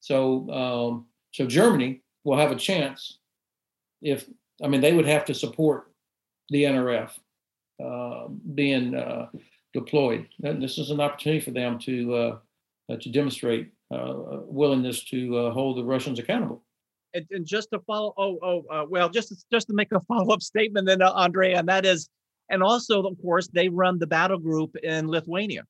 So 0.00 0.50
um, 0.50 1.06
so 1.32 1.46
Germany 1.46 2.00
will 2.24 2.38
have 2.38 2.50
a 2.50 2.56
chance 2.56 3.18
if 4.02 4.28
I 4.62 4.68
mean 4.68 4.80
they 4.80 4.92
would 4.92 5.06
have 5.06 5.24
to 5.26 5.34
support 5.34 5.90
the 6.48 6.64
NRF 6.64 7.10
uh, 7.82 8.28
being 8.54 8.94
uh, 8.94 9.28
deployed. 9.72 10.26
And 10.42 10.62
this 10.62 10.78
is 10.78 10.90
an 10.90 11.00
opportunity 11.00 11.40
for 11.40 11.52
them 11.52 11.78
to 11.80 12.14
uh, 12.14 12.18
uh 12.18 12.38
to 12.96 13.10
demonstrate 13.10 13.72
uh, 13.92 14.14
willingness 14.44 15.04
to 15.04 15.36
uh, 15.36 15.50
hold 15.52 15.78
the 15.78 15.84
Russians 15.84 16.18
accountable. 16.18 16.62
And, 17.12 17.26
and, 17.30 17.44
just 17.44 17.70
to 17.72 17.80
follow, 17.80 18.14
oh, 18.16 18.38
oh, 18.70 18.86
well, 18.88 19.08
just 19.08 19.44
just 19.50 19.66
to 19.66 19.74
make 19.74 19.90
a 19.92 20.00
follow 20.08 20.32
up 20.32 20.42
statement, 20.42 20.86
then, 20.86 21.02
Andre, 21.02 21.54
and 21.54 21.68
that 21.68 21.84
is, 21.84 22.08
and 22.50 22.62
also, 22.62 23.02
of 23.02 23.20
course, 23.20 23.48
they 23.48 23.68
run 23.68 23.98
the 23.98 24.06
battle 24.06 24.38
group 24.38 24.76
in 24.82 25.08
Lithuania, 25.08 25.64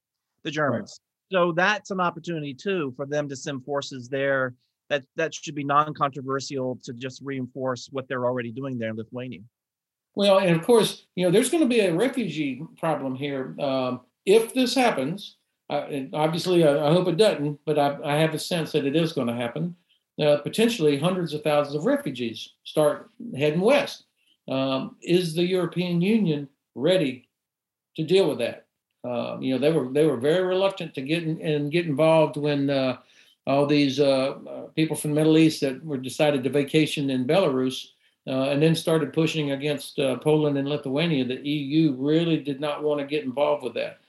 the 0.44 0.50
Germans. 0.50 1.00
So 1.32 1.52
that's 1.52 1.90
an 1.90 2.00
opportunity 2.00 2.54
too 2.54 2.92
for 2.96 3.06
them 3.06 3.28
to 3.28 3.36
send 3.36 3.64
forces 3.64 4.08
there. 4.08 4.54
That 4.88 5.04
that 5.16 5.32
should 5.32 5.54
be 5.54 5.64
non-controversial 5.64 6.78
to 6.84 6.92
just 6.92 7.22
reinforce 7.24 7.88
what 7.92 8.08
they're 8.08 8.26
already 8.26 8.50
doing 8.50 8.76
there 8.76 8.90
in 8.90 8.96
Lithuania. 8.96 9.40
Well, 10.16 10.38
and 10.38 10.56
of 10.56 10.66
course, 10.66 11.06
you 11.14 11.24
know, 11.24 11.30
there's 11.30 11.50
going 11.50 11.62
to 11.62 11.68
be 11.68 11.80
a 11.80 11.94
refugee 11.94 12.62
problem 12.78 13.14
here 13.14 13.54
um, 13.60 14.00
if 14.26 14.52
this 14.52 14.74
happens. 14.74 15.36
Uh, 15.70 16.02
obviously, 16.12 16.66
I, 16.66 16.88
I, 16.88 16.92
hope 16.92 17.06
it 17.06 17.16
doesn't, 17.16 17.60
but 17.64 17.78
I, 17.78 17.96
I, 18.04 18.16
have 18.16 18.34
a 18.34 18.40
sense 18.40 18.72
that 18.72 18.86
it 18.86 18.96
is 18.96 19.12
going 19.12 19.28
to 19.28 19.34
happen. 19.34 19.76
Uh, 20.20 20.38
potentially, 20.38 20.98
hundreds 20.98 21.32
of 21.32 21.44
thousands 21.44 21.76
of 21.76 21.86
refugees 21.86 22.54
start 22.64 23.08
heading 23.36 23.60
west. 23.60 24.04
Um, 24.48 24.96
is 25.00 25.32
the 25.32 25.44
European 25.44 26.00
Union 26.02 26.48
ready 26.74 27.28
to 27.96 28.02
deal 28.02 28.28
with 28.28 28.38
that? 28.38 28.66
Uh, 29.04 29.38
you 29.40 29.52
know, 29.52 29.58
they 29.58 29.72
were 29.72 29.92
they 29.92 30.04
were 30.06 30.16
very 30.16 30.44
reluctant 30.44 30.92
to 30.94 31.02
get 31.02 31.22
in, 31.22 31.40
and 31.40 31.70
get 31.70 31.86
involved 31.86 32.36
when 32.36 32.68
uh, 32.68 32.96
all 33.46 33.64
these 33.64 34.00
uh, 34.00 34.34
uh, 34.48 34.62
people 34.74 34.96
from 34.96 35.12
the 35.12 35.20
Middle 35.20 35.38
East 35.38 35.60
that 35.60 35.84
were 35.84 35.96
decided 35.96 36.42
to 36.42 36.50
vacation 36.50 37.10
in 37.10 37.26
Belarus 37.26 37.86
uh, 38.26 38.50
and 38.50 38.60
then 38.60 38.74
started 38.74 39.12
pushing 39.12 39.52
against 39.52 39.96
Poland 40.20 40.58
and 40.58 40.68
Lithuania. 40.68 41.24
The 41.24 41.48
EU 41.48 41.94
really 41.96 42.38
did 42.38 42.60
not 42.60 42.82
want 42.82 43.00
to 43.00 43.06
get 43.06 43.24
involved 43.24 43.62
with 43.62 43.74
that. 43.74 44.00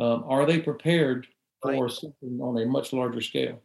Um, 0.00 0.24
are 0.26 0.46
they 0.46 0.58
prepared 0.58 1.26
for 1.62 1.84
right. 1.84 1.90
something 1.90 2.40
on 2.40 2.56
a 2.58 2.66
much 2.66 2.92
larger 2.92 3.20
scale? 3.20 3.60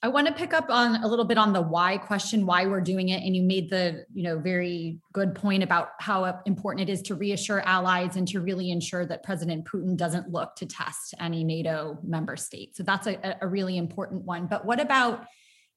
I 0.00 0.08
want 0.08 0.28
to 0.28 0.32
pick 0.32 0.52
up 0.52 0.66
on 0.68 1.02
a 1.02 1.08
little 1.08 1.24
bit 1.24 1.38
on 1.38 1.52
the 1.52 1.60
why 1.60 1.98
question, 1.98 2.46
why 2.46 2.66
we're 2.66 2.80
doing 2.80 3.08
it. 3.08 3.22
And 3.24 3.34
you 3.34 3.42
made 3.42 3.68
the, 3.68 4.04
you 4.14 4.22
know, 4.22 4.38
very 4.38 5.00
good 5.12 5.34
point 5.34 5.64
about 5.64 5.90
how 5.98 6.40
important 6.46 6.88
it 6.88 6.92
is 6.92 7.02
to 7.02 7.16
reassure 7.16 7.60
allies 7.60 8.14
and 8.14 8.26
to 8.28 8.40
really 8.40 8.70
ensure 8.70 9.04
that 9.06 9.24
President 9.24 9.64
Putin 9.64 9.96
doesn't 9.96 10.30
look 10.30 10.54
to 10.56 10.66
test 10.66 11.14
any 11.18 11.42
NATO 11.42 11.98
member 12.04 12.36
state. 12.36 12.76
So 12.76 12.84
that's 12.84 13.08
a, 13.08 13.36
a 13.40 13.48
really 13.48 13.76
important 13.76 14.22
one. 14.22 14.46
But 14.46 14.64
what 14.64 14.80
about 14.80 15.24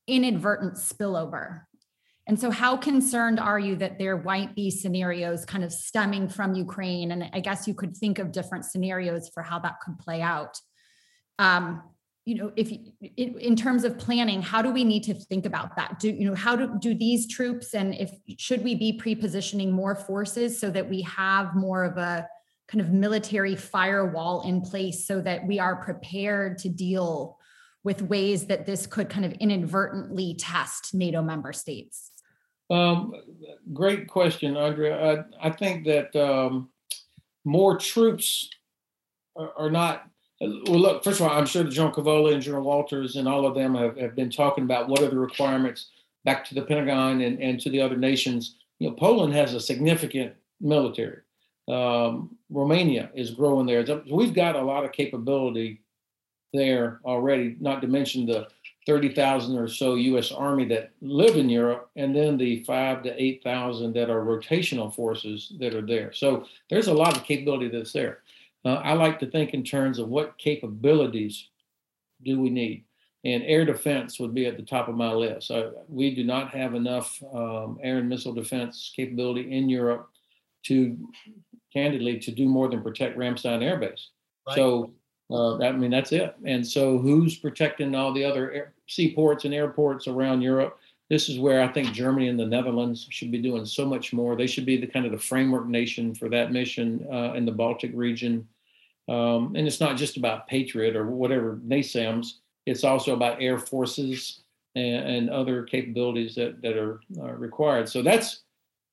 inadvertent 0.08 0.76
spillover? 0.76 1.62
And 2.28 2.40
so, 2.40 2.52
how 2.52 2.78
concerned 2.78 3.40
are 3.40 3.60
you 3.60 3.76
that 3.78 3.98
there 3.98 4.22
might 4.22 4.56
be 4.56 4.70
scenarios 4.70 5.46
kind 5.46 5.64
of 5.64 5.72
stemming 5.72 6.30
from 6.30 6.54
Ukraine? 6.54 7.12
And 7.12 7.30
I 7.34 7.40
guess 7.40 7.68
you 7.68 7.74
could 7.74 7.98
think 7.98 8.20
of 8.20 8.32
different 8.32 8.66
scenarios 8.66 9.30
for 9.34 9.44
how 9.44 9.60
that 9.60 9.80
could 9.82 9.98
play 9.98 10.22
out. 10.22 10.58
Um, 11.40 11.82
you 12.26 12.36
know 12.36 12.52
if 12.56 12.72
in 13.18 13.56
terms 13.56 13.84
of 13.84 13.98
planning 13.98 14.42
how 14.42 14.62
do 14.62 14.72
we 14.72 14.84
need 14.84 15.04
to 15.04 15.14
think 15.14 15.46
about 15.46 15.76
that 15.76 16.00
do 16.00 16.10
you 16.10 16.30
know 16.30 16.36
how 16.36 16.56
do 16.56 16.78
do 16.80 16.94
these 16.94 17.28
troops 17.28 17.74
and 17.74 17.96
if 17.96 18.12
should 18.38 18.64
we 18.64 18.76
be 18.76 18.94
pre-positioning 18.94 19.72
more 19.72 19.96
forces 19.96 20.60
so 20.60 20.70
that 20.70 20.88
we 20.88 21.02
have 21.02 21.56
more 21.56 21.84
of 21.84 21.98
a 21.98 22.28
kind 22.68 22.82
of 22.82 22.92
military 22.92 23.56
firewall 23.56 24.48
in 24.48 24.62
place 24.62 25.06
so 25.08 25.20
that 25.20 25.46
we 25.48 25.60
are 25.60 25.84
prepared 25.84 26.58
to 26.60 26.70
deal 26.70 27.38
with 27.84 28.04
ways 28.04 28.46
that 28.46 28.68
this 28.68 28.86
could 28.86 29.10
kind 29.10 29.26
of 29.26 29.34
inadvertently 29.34 30.36
test 30.36 30.94
nato 30.94 31.22
member 31.24 31.52
states 31.52 32.11
um, 32.72 33.14
great 33.74 34.08
question 34.08 34.58
andrea 34.58 35.24
i, 35.42 35.48
I 35.48 35.50
think 35.52 35.86
that 35.86 36.16
um, 36.16 36.70
more 37.46 37.78
troops 37.78 38.50
are, 39.36 39.52
are 39.58 39.72
not 39.72 40.08
well, 40.42 40.80
look, 40.80 41.04
first 41.04 41.20
of 41.20 41.28
all, 41.28 41.38
I'm 41.38 41.46
sure 41.46 41.64
that 41.64 41.70
John 41.70 41.94
Cavoli 41.94 42.34
and 42.34 42.42
General 42.42 42.66
Wolters 42.66 43.16
and 43.16 43.28
all 43.28 43.46
of 43.46 43.54
them 43.54 43.76
have, 43.76 43.96
have 43.98 44.16
been 44.16 44.32
talking 44.32 44.64
about 44.64 44.88
what 44.88 45.02
are 45.02 45.08
the 45.08 45.20
requirements 45.20 45.90
back 46.26 46.46
to 46.46 46.56
the 46.56 46.64
Pentagon 46.64 47.22
and, 47.22 47.40
and 47.40 47.60
to 47.60 47.70
the 47.70 47.80
other 47.80 47.96
nations. 47.96 48.56
You 48.80 48.90
know, 48.90 48.96
Poland 48.96 49.34
has 49.34 49.54
a 49.54 49.60
significant 49.60 50.34
military. 50.60 51.20
Um, 51.68 52.38
Romania 52.50 53.12
is 53.14 53.32
growing 53.32 53.68
there. 53.68 53.86
We've 54.12 54.34
got 54.34 54.56
a 54.56 54.62
lot 54.62 54.84
of 54.84 54.92
capability 54.92 55.82
there 56.54 57.02
already, 57.06 57.56
not 57.60 57.82
to 57.82 57.88
mention 57.88 58.26
the 58.26 58.48
30,000 58.88 59.58
or 59.58 59.68
so 59.68 59.96
U.S. 59.96 60.32
Army 60.32 60.66
that 60.66 60.92
live 61.02 61.36
in 61.36 61.50
Europe, 61.50 61.90
and 61.96 62.16
then 62.16 62.38
the 62.38 62.64
five 62.64 63.04
to 63.04 63.22
8,000 63.22 63.94
that 63.94 64.10
are 64.10 64.26
rotational 64.26 64.94
forces 64.94 65.54
that 65.60 65.76
are 65.76 65.86
there. 65.86 66.12
So 66.14 66.46
there's 66.70 66.88
a 66.88 66.94
lot 66.94 67.16
of 67.16 67.24
capability 67.24 67.70
that's 67.70 67.94
there 67.94 68.22
uh, 68.64 68.76
I 68.76 68.94
like 68.94 69.20
to 69.20 69.30
think 69.30 69.54
in 69.54 69.64
terms 69.64 70.00
of 70.00 70.10
what 70.10 70.38
capabilities 70.38 71.48
do 72.24 72.40
we 72.40 72.50
need. 72.50 72.86
And 73.24 73.44
air 73.44 73.66
defense 73.66 74.20
would 74.20 74.34
be 74.34 74.48
at 74.48 74.58
the 74.58 74.64
top 74.64 74.88
of 74.88 74.96
my 74.96 75.12
list. 75.12 75.52
we 75.88 76.16
do 76.16 76.24
not 76.24 76.50
have 76.52 76.74
enough 76.74 77.22
um, 77.34 77.80
air 77.84 78.00
and 78.00 78.10
missile 78.10 78.34
defense 78.34 78.92
capability 78.96 79.52
in 79.56 79.70
Europe 79.70 80.10
to, 80.64 80.98
candidly, 81.72 82.20
to 82.20 82.32
do 82.32 82.48
more 82.48 82.68
than 82.68 82.82
protect 82.82 83.18
Ramstein 83.18 83.62
Air 83.62 83.78
Base. 83.78 84.10
Right. 84.48 84.56
So, 84.56 84.94
uh, 85.32 85.58
I 85.60 85.72
mean, 85.72 85.92
that's 85.92 86.12
it. 86.12 86.36
And 86.46 86.66
so, 86.66 86.98
who's 86.98 87.38
protecting 87.38 87.96
all 87.96 88.14
the 88.14 88.24
other 88.24 88.52
air, 88.52 88.74
seaports 88.88 89.46
and 89.46 89.54
airports 89.54 90.08
around 90.08 90.42
Europe? 90.42 90.78
This 91.10 91.28
is 91.28 91.40
where 91.40 91.62
I 91.62 91.68
think 91.68 91.92
Germany 91.92 92.30
and 92.30 92.40
the 92.40 92.46
Netherlands 92.46 93.06
should 93.10 93.32
be 93.32 93.42
doing 93.42 93.66
so 93.66 93.86
much 93.86 94.14
more. 94.14 94.36
They 94.36 94.48
should 94.48 94.66
be 94.66 94.78
the 94.78 94.88
kind 94.88 95.06
of 95.06 95.12
the 95.12 95.18
framework 95.18 95.68
nation 95.68 96.16
for 96.16 96.30
that 96.30 96.52
mission 96.52 97.06
uh, 97.12 97.34
in 97.34 97.46
the 97.46 97.52
Baltic 97.52 97.92
region. 97.94 98.48
Um, 99.10 99.56
and 99.56 99.68
it's 99.68 99.82
not 99.82 99.98
just 99.98 100.18
about 100.18 100.48
Patriot 100.48 100.96
or 100.96 101.08
whatever 101.08 101.60
NASAMS. 101.68 102.36
It's 102.66 102.84
also 102.84 103.14
about 103.14 103.42
air 103.42 103.58
forces 103.58 104.42
and, 104.76 105.08
and 105.08 105.30
other 105.30 105.64
capabilities 105.64 106.36
that 106.36 106.62
that 106.62 106.78
are 106.78 107.02
uh, 107.20 107.34
required. 107.34 107.90
So 107.90 108.02
that's 108.02 108.44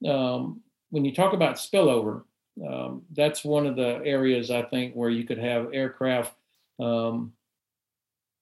um, 0.06 0.60
when 0.90 1.04
you 1.04 1.14
talk 1.14 1.32
about 1.32 1.56
spillover. 1.56 2.22
Um, 2.66 3.02
that's 3.14 3.44
one 3.44 3.66
of 3.66 3.76
the 3.76 4.00
areas 4.04 4.50
I 4.50 4.62
think 4.62 4.94
where 4.94 5.10
you 5.10 5.24
could 5.24 5.38
have 5.38 5.72
aircraft 5.72 6.34
um, 6.80 7.32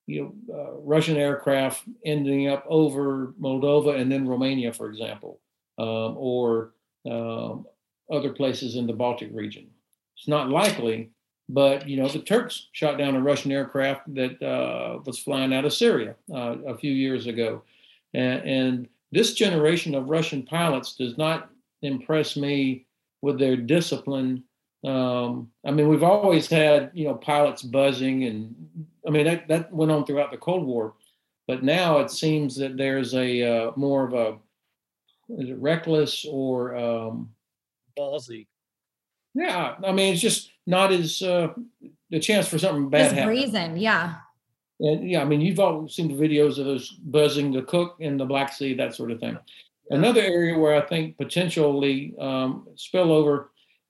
you 0.06 0.22
know, 0.48 0.54
uh, 0.54 0.72
Russian 0.82 1.16
aircraft 1.16 1.82
ending 2.04 2.48
up 2.48 2.64
over 2.68 3.34
Moldova 3.40 3.98
and 4.00 4.10
then 4.10 4.26
Romania, 4.26 4.72
for 4.72 4.88
example, 4.88 5.40
um, 5.78 6.14
or 6.16 6.72
um, 7.10 7.66
other 8.10 8.30
places 8.30 8.76
in 8.76 8.86
the 8.86 8.92
Baltic 8.92 9.30
region. 9.32 9.66
It's 10.16 10.28
not 10.28 10.48
likely, 10.48 11.10
but 11.48 11.88
you 11.88 11.96
know, 11.96 12.08
the 12.08 12.20
Turks 12.20 12.68
shot 12.72 12.98
down 12.98 13.16
a 13.16 13.20
Russian 13.20 13.52
aircraft 13.52 14.14
that 14.14 14.40
uh, 14.42 15.00
was 15.04 15.18
flying 15.18 15.52
out 15.52 15.64
of 15.64 15.72
Syria 15.72 16.14
uh, 16.32 16.56
a 16.66 16.78
few 16.78 16.92
years 16.92 17.26
ago, 17.26 17.62
and, 18.14 18.42
and 18.42 18.88
this 19.12 19.34
generation 19.34 19.94
of 19.94 20.08
Russian 20.08 20.44
pilots 20.44 20.94
does 20.94 21.18
not 21.18 21.50
impress 21.82 22.36
me 22.36 22.85
with 23.22 23.38
their 23.38 23.56
discipline 23.56 24.44
um, 24.86 25.50
I 25.64 25.72
mean, 25.72 25.88
we've 25.88 26.04
always 26.04 26.46
had 26.46 26.90
you 26.94 27.08
know 27.08 27.14
pilots 27.14 27.62
buzzing, 27.62 28.24
and 28.24 28.54
I 29.06 29.10
mean 29.10 29.24
that 29.24 29.48
that 29.48 29.72
went 29.72 29.90
on 29.90 30.06
throughout 30.06 30.30
the 30.30 30.36
Cold 30.36 30.64
War, 30.64 30.94
but 31.48 31.64
now 31.64 31.98
it 31.98 32.10
seems 32.10 32.56
that 32.56 32.76
there's 32.76 33.14
a 33.14 33.42
uh, 33.42 33.72
more 33.74 34.06
of 34.06 34.14
a 34.14 34.38
is 35.40 35.50
it 35.50 35.58
reckless 35.58 36.24
or 36.24 36.76
um, 36.76 37.30
ballsy? 37.98 38.46
Yeah, 39.34 39.74
I 39.84 39.90
mean 39.90 40.12
it's 40.12 40.22
just 40.22 40.52
not 40.66 40.92
as 40.92 41.20
uh, 41.20 41.52
the 42.10 42.20
chance 42.20 42.46
for 42.46 42.58
something 42.58 42.88
bad. 42.88 43.12
It's 43.12 43.24
brazen, 43.24 43.76
yeah. 43.76 44.16
And 44.78 45.10
yeah, 45.10 45.22
I 45.22 45.24
mean 45.24 45.40
you've 45.40 45.58
all 45.58 45.88
seen 45.88 46.08
the 46.08 46.28
videos 46.28 46.58
of 46.58 46.66
those 46.66 46.90
buzzing 46.90 47.50
the 47.50 47.62
Cook 47.62 47.96
in 47.98 48.18
the 48.18 48.24
Black 48.24 48.52
Sea, 48.52 48.74
that 48.74 48.94
sort 48.94 49.10
of 49.10 49.18
thing. 49.18 49.36
Another 49.90 50.20
area 50.20 50.58
where 50.58 50.74
I 50.74 50.86
think 50.86 51.16
potentially 51.16 52.14
um, 52.18 52.66
spillover, 52.76 53.46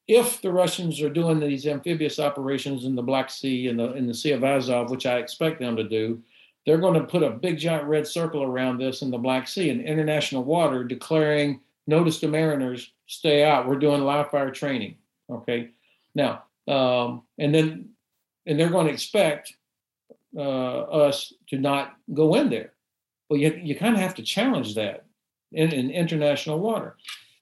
if 0.07 0.43
the 0.43 0.53
Russians 0.53 1.01
are 1.01 1.09
doing 1.09 1.41
these 1.41 1.67
amphibious 1.67 2.19
operations 2.19 2.85
in 2.85 2.95
the 2.95 3.03
Black 3.03 3.31
Sea 3.31 3.69
and 3.69 3.79
the 3.79 3.95
in 3.95 4.07
the 4.07 4.15
Sea 4.15 4.33
of 4.33 4.45
Azov, 4.45 4.91
which 4.91 5.07
I 5.07 5.19
expect 5.19 5.59
them 5.59 5.75
to 5.77 5.85
do, 5.85 6.23
they're 6.65 6.79
going 6.79 7.01
to 7.01 7.07
put 7.07 7.23
a 7.23 7.31
big 7.31 7.59
giant 7.59 7.85
red 7.85 8.07
circle 8.07 8.43
around 8.43 8.79
this 8.79 9.03
in 9.03 9.11
the 9.11 9.19
Black 9.19 9.49
Sea 9.49 9.71
in 9.71 9.81
international 9.81 10.45
water, 10.45 10.85
declaring 10.85 11.61
notice 11.87 12.19
to 12.21 12.29
mariners, 12.29 12.93
stay 13.07 13.45
out. 13.45 13.67
We're 13.67 13.77
doing 13.79 14.03
live 14.03 14.31
fire 14.31 14.51
training. 14.51 14.97
Okay. 15.31 15.71
Now, 16.15 16.45
um, 16.69 17.23
and 17.39 17.55
then, 17.55 17.91
and 18.47 18.59
they're 18.59 18.71
going 18.71 18.87
to 18.87 18.93
expect 18.93 19.55
uh, 20.37 20.41
us 20.41 21.33
to 21.49 21.59
not 21.59 21.97
go 22.13 22.35
in 22.35 22.51
there. 22.51 22.73
Well, 23.29 23.41
you, 23.41 23.59
you 23.63 23.75
kind 23.75 23.95
of 23.95 24.01
have 24.01 24.15
to 24.17 24.23
challenge 24.23 24.75
that 24.75 25.06
in, 25.53 25.73
in 25.73 25.91
international 25.91 26.59
water. 26.59 26.97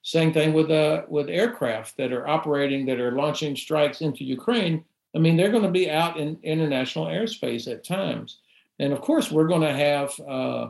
Same 0.05 0.31
thing 0.31 0.53
with 0.53 0.69
uh, 0.69 1.01
with 1.07 1.29
aircraft 1.29 1.97
that 1.97 2.13
are 2.13 2.27
operating 2.27 2.85
that 2.85 2.99
are 2.99 3.13
launching 3.13 3.55
strikes 3.55 4.01
into 4.01 4.23
Ukraine. 4.23 4.85
I 5.15 5.17
mean, 5.17 5.35
they're 5.35 5.49
going 5.49 5.63
to 5.63 5.71
be 5.71 5.89
out 5.89 6.17
in 6.17 6.37
international 6.43 7.07
airspace 7.07 7.71
at 7.71 7.83
times, 7.83 8.37
and 8.77 8.93
of 8.93 9.01
course, 9.01 9.31
we're 9.31 9.47
going 9.47 9.61
to 9.61 9.73
have 9.73 10.19
uh, 10.19 10.69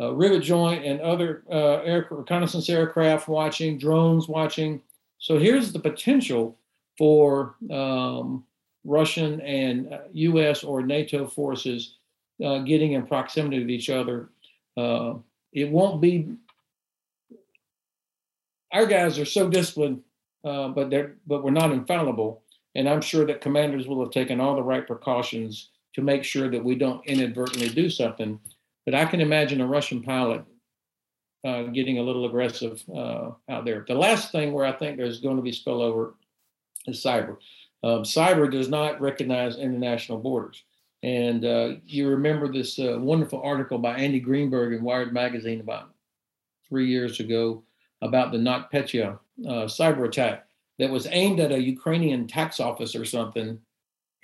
uh, 0.00 0.12
rivet 0.14 0.44
joint 0.44 0.84
and 0.84 1.00
other 1.00 1.42
uh, 1.50 1.82
air 1.82 2.06
reconnaissance 2.08 2.68
aircraft 2.68 3.26
watching, 3.26 3.78
drones 3.78 4.28
watching. 4.28 4.80
So 5.18 5.38
here's 5.38 5.72
the 5.72 5.80
potential 5.80 6.56
for 6.96 7.56
um, 7.72 8.44
Russian 8.84 9.40
and 9.40 9.98
U.S. 10.12 10.62
Uh, 10.62 10.68
or 10.68 10.82
NATO 10.82 11.26
forces 11.26 11.94
uh, 12.44 12.58
getting 12.58 12.92
in 12.92 13.06
proximity 13.06 13.64
to 13.64 13.72
each 13.72 13.90
other. 13.90 14.28
It 15.52 15.68
won't 15.68 16.00
be. 16.00 16.28
Our 18.72 18.86
guys 18.86 19.18
are 19.18 19.24
so 19.24 19.48
disciplined, 19.48 20.02
uh, 20.44 20.68
but 20.68 20.90
they're 20.90 21.16
but 21.26 21.42
we're 21.42 21.50
not 21.50 21.72
infallible, 21.72 22.42
and 22.74 22.88
I'm 22.88 23.00
sure 23.00 23.26
that 23.26 23.40
commanders 23.40 23.86
will 23.86 24.02
have 24.02 24.12
taken 24.12 24.40
all 24.40 24.54
the 24.54 24.62
right 24.62 24.86
precautions 24.86 25.70
to 25.94 26.02
make 26.02 26.24
sure 26.24 26.50
that 26.50 26.64
we 26.64 26.74
don't 26.74 27.04
inadvertently 27.06 27.70
do 27.70 27.88
something. 27.90 28.38
But 28.84 28.94
I 28.94 29.04
can 29.04 29.20
imagine 29.20 29.60
a 29.60 29.66
Russian 29.66 30.02
pilot 30.02 30.44
uh, 31.44 31.64
getting 31.64 31.98
a 31.98 32.02
little 32.02 32.26
aggressive 32.26 32.82
uh, 32.94 33.30
out 33.48 33.64
there. 33.64 33.84
The 33.86 33.94
last 33.94 34.32
thing 34.32 34.52
where 34.52 34.66
I 34.66 34.72
think 34.72 34.96
there's 34.96 35.20
going 35.20 35.36
to 35.36 35.42
be 35.42 35.52
spillover 35.52 36.14
is 36.86 37.02
cyber. 37.02 37.36
Um, 37.82 38.02
cyber 38.02 38.50
does 38.50 38.68
not 38.68 39.00
recognize 39.00 39.56
international 39.56 40.18
borders. 40.18 40.64
And 41.02 41.44
uh, 41.44 41.74
you 41.86 42.08
remember 42.08 42.50
this 42.50 42.78
uh, 42.78 42.96
wonderful 42.98 43.40
article 43.42 43.78
by 43.78 43.96
Andy 43.96 44.18
Greenberg 44.18 44.72
in 44.72 44.82
Wired 44.82 45.12
Magazine 45.12 45.60
about 45.60 45.90
three 46.68 46.88
years 46.88 47.20
ago 47.20 47.62
about 48.02 48.32
the 48.32 48.38
NotPetya 48.38 49.18
uh, 49.46 49.64
cyber 49.64 50.06
attack 50.06 50.46
that 50.78 50.90
was 50.90 51.08
aimed 51.10 51.40
at 51.40 51.52
a 51.52 51.60
Ukrainian 51.60 52.26
tax 52.26 52.60
office 52.60 52.94
or 52.94 53.04
something. 53.04 53.58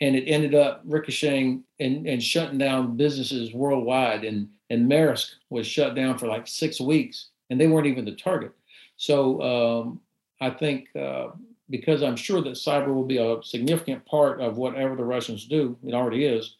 And 0.00 0.16
it 0.16 0.24
ended 0.24 0.54
up 0.54 0.82
ricocheting 0.84 1.64
and, 1.78 2.06
and 2.06 2.22
shutting 2.22 2.58
down 2.58 2.96
businesses 2.96 3.54
worldwide. 3.54 4.24
And, 4.24 4.48
and 4.70 4.90
Maersk 4.90 5.30
was 5.50 5.66
shut 5.66 5.94
down 5.94 6.18
for 6.18 6.26
like 6.26 6.46
six 6.46 6.80
weeks, 6.80 7.30
and 7.50 7.60
they 7.60 7.68
weren't 7.68 7.86
even 7.86 8.04
the 8.04 8.12
target. 8.12 8.52
So 8.96 9.40
um, 9.42 10.00
I 10.40 10.50
think 10.50 10.88
uh, 10.96 11.28
because 11.70 12.02
I'm 12.02 12.16
sure 12.16 12.42
that 12.42 12.54
cyber 12.54 12.94
will 12.94 13.04
be 13.04 13.18
a 13.18 13.42
significant 13.42 14.04
part 14.04 14.40
of 14.40 14.56
whatever 14.56 14.96
the 14.96 15.04
Russians 15.04 15.46
do, 15.46 15.76
it 15.86 15.94
already 15.94 16.24
is, 16.24 16.56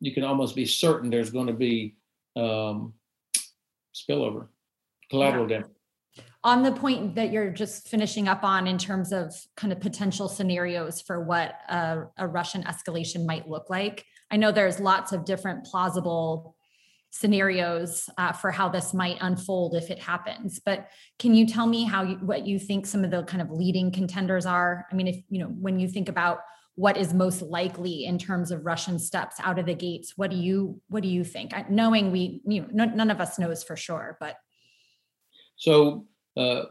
you 0.00 0.12
can 0.12 0.24
almost 0.24 0.54
be 0.54 0.66
certain 0.66 1.10
there's 1.10 1.30
going 1.30 1.46
to 1.46 1.52
be 1.52 1.94
um, 2.36 2.92
spillover, 3.94 4.48
collateral 5.10 5.50
yeah. 5.50 5.58
damage. 5.60 5.75
On 6.46 6.62
the 6.62 6.70
point 6.70 7.16
that 7.16 7.32
you're 7.32 7.50
just 7.50 7.88
finishing 7.88 8.28
up 8.28 8.44
on 8.44 8.68
in 8.68 8.78
terms 8.78 9.12
of 9.12 9.34
kind 9.56 9.72
of 9.72 9.80
potential 9.80 10.28
scenarios 10.28 11.00
for 11.00 11.24
what 11.24 11.56
a, 11.68 12.04
a 12.16 12.28
Russian 12.28 12.62
escalation 12.62 13.26
might 13.26 13.48
look 13.48 13.68
like, 13.68 14.04
I 14.30 14.36
know 14.36 14.52
there's 14.52 14.78
lots 14.78 15.10
of 15.10 15.24
different 15.24 15.66
plausible 15.66 16.54
scenarios 17.10 18.08
uh, 18.16 18.30
for 18.30 18.52
how 18.52 18.68
this 18.68 18.94
might 18.94 19.16
unfold 19.20 19.74
if 19.74 19.90
it 19.90 19.98
happens. 19.98 20.60
But 20.64 20.88
can 21.18 21.34
you 21.34 21.48
tell 21.48 21.66
me 21.66 21.82
how 21.82 22.04
you, 22.04 22.16
what 22.18 22.46
you 22.46 22.60
think 22.60 22.86
some 22.86 23.04
of 23.04 23.10
the 23.10 23.24
kind 23.24 23.42
of 23.42 23.50
leading 23.50 23.90
contenders 23.90 24.46
are? 24.46 24.86
I 24.92 24.94
mean, 24.94 25.08
if 25.08 25.16
you 25.28 25.40
know 25.40 25.48
when 25.48 25.80
you 25.80 25.88
think 25.88 26.08
about 26.08 26.38
what 26.76 26.96
is 26.96 27.12
most 27.12 27.42
likely 27.42 28.04
in 28.04 28.18
terms 28.18 28.52
of 28.52 28.64
Russian 28.64 29.00
steps 29.00 29.36
out 29.42 29.58
of 29.58 29.66
the 29.66 29.74
gates, 29.74 30.12
what 30.14 30.30
do 30.30 30.36
you 30.36 30.80
what 30.86 31.02
do 31.02 31.08
you 31.08 31.24
think? 31.24 31.52
Knowing 31.68 32.12
we, 32.12 32.40
you 32.46 32.66
know, 32.70 32.84
none 32.84 33.10
of 33.10 33.20
us 33.20 33.36
knows 33.36 33.64
for 33.64 33.76
sure, 33.76 34.16
but 34.20 34.36
so 35.56 36.06
uh, 36.36 36.66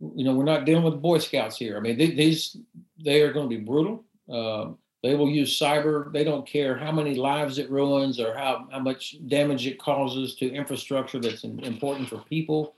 you 0.00 0.24
know 0.24 0.34
we're 0.34 0.44
not 0.44 0.64
dealing 0.64 0.84
with 0.84 1.00
Boy 1.00 1.18
Scouts 1.18 1.56
here. 1.56 1.76
I 1.76 1.80
mean, 1.80 1.96
they, 1.96 2.10
these 2.10 2.56
they 3.02 3.22
are 3.22 3.32
going 3.32 3.48
to 3.48 3.56
be 3.56 3.62
brutal. 3.62 4.04
Um, 4.30 4.78
they 5.02 5.14
will 5.14 5.30
use 5.30 5.58
cyber. 5.58 6.12
They 6.12 6.24
don't 6.24 6.46
care 6.46 6.76
how 6.76 6.90
many 6.90 7.14
lives 7.14 7.58
it 7.58 7.70
ruins 7.70 8.18
or 8.18 8.34
how, 8.36 8.66
how 8.72 8.80
much 8.80 9.16
damage 9.28 9.66
it 9.66 9.78
causes 9.78 10.34
to 10.36 10.52
infrastructure 10.52 11.20
that's 11.20 11.44
important 11.44 12.08
for 12.08 12.18
people. 12.18 12.74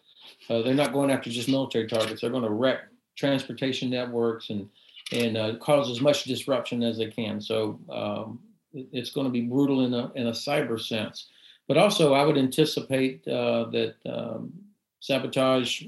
Uh, 0.51 0.61
they're 0.61 0.75
not 0.75 0.93
going 0.93 1.11
after 1.11 1.31
just 1.31 1.49
military 1.49 1.87
targets. 1.87 2.21
They're 2.21 2.31
going 2.31 2.43
to 2.43 2.51
wreck 2.51 2.81
transportation 3.17 3.91
networks 3.91 4.51
and 4.51 4.69
and 5.11 5.39
uh, 5.39 5.57
cause 5.57 5.91
as 5.91 6.03
much 6.03 6.25
disruption 6.25 6.83
as 6.83 6.99
they 6.99 7.07
can. 7.07 7.41
So 7.41 7.81
um, 7.89 8.41
it's 8.75 9.11
going 9.11 9.27
to 9.27 9.33
be 9.33 9.41
brutal 9.41 9.87
in 9.87 9.95
a 9.95 10.13
in 10.15 10.27
a 10.27 10.33
cyber 10.33 10.79
sense. 10.79 11.29
But 11.67 11.79
also, 11.79 12.15
I 12.15 12.25
would 12.25 12.39
anticipate 12.39 13.27
uh, 13.27 13.65
that 13.71 13.95
um, 14.07 14.53
sabotage, 15.01 15.85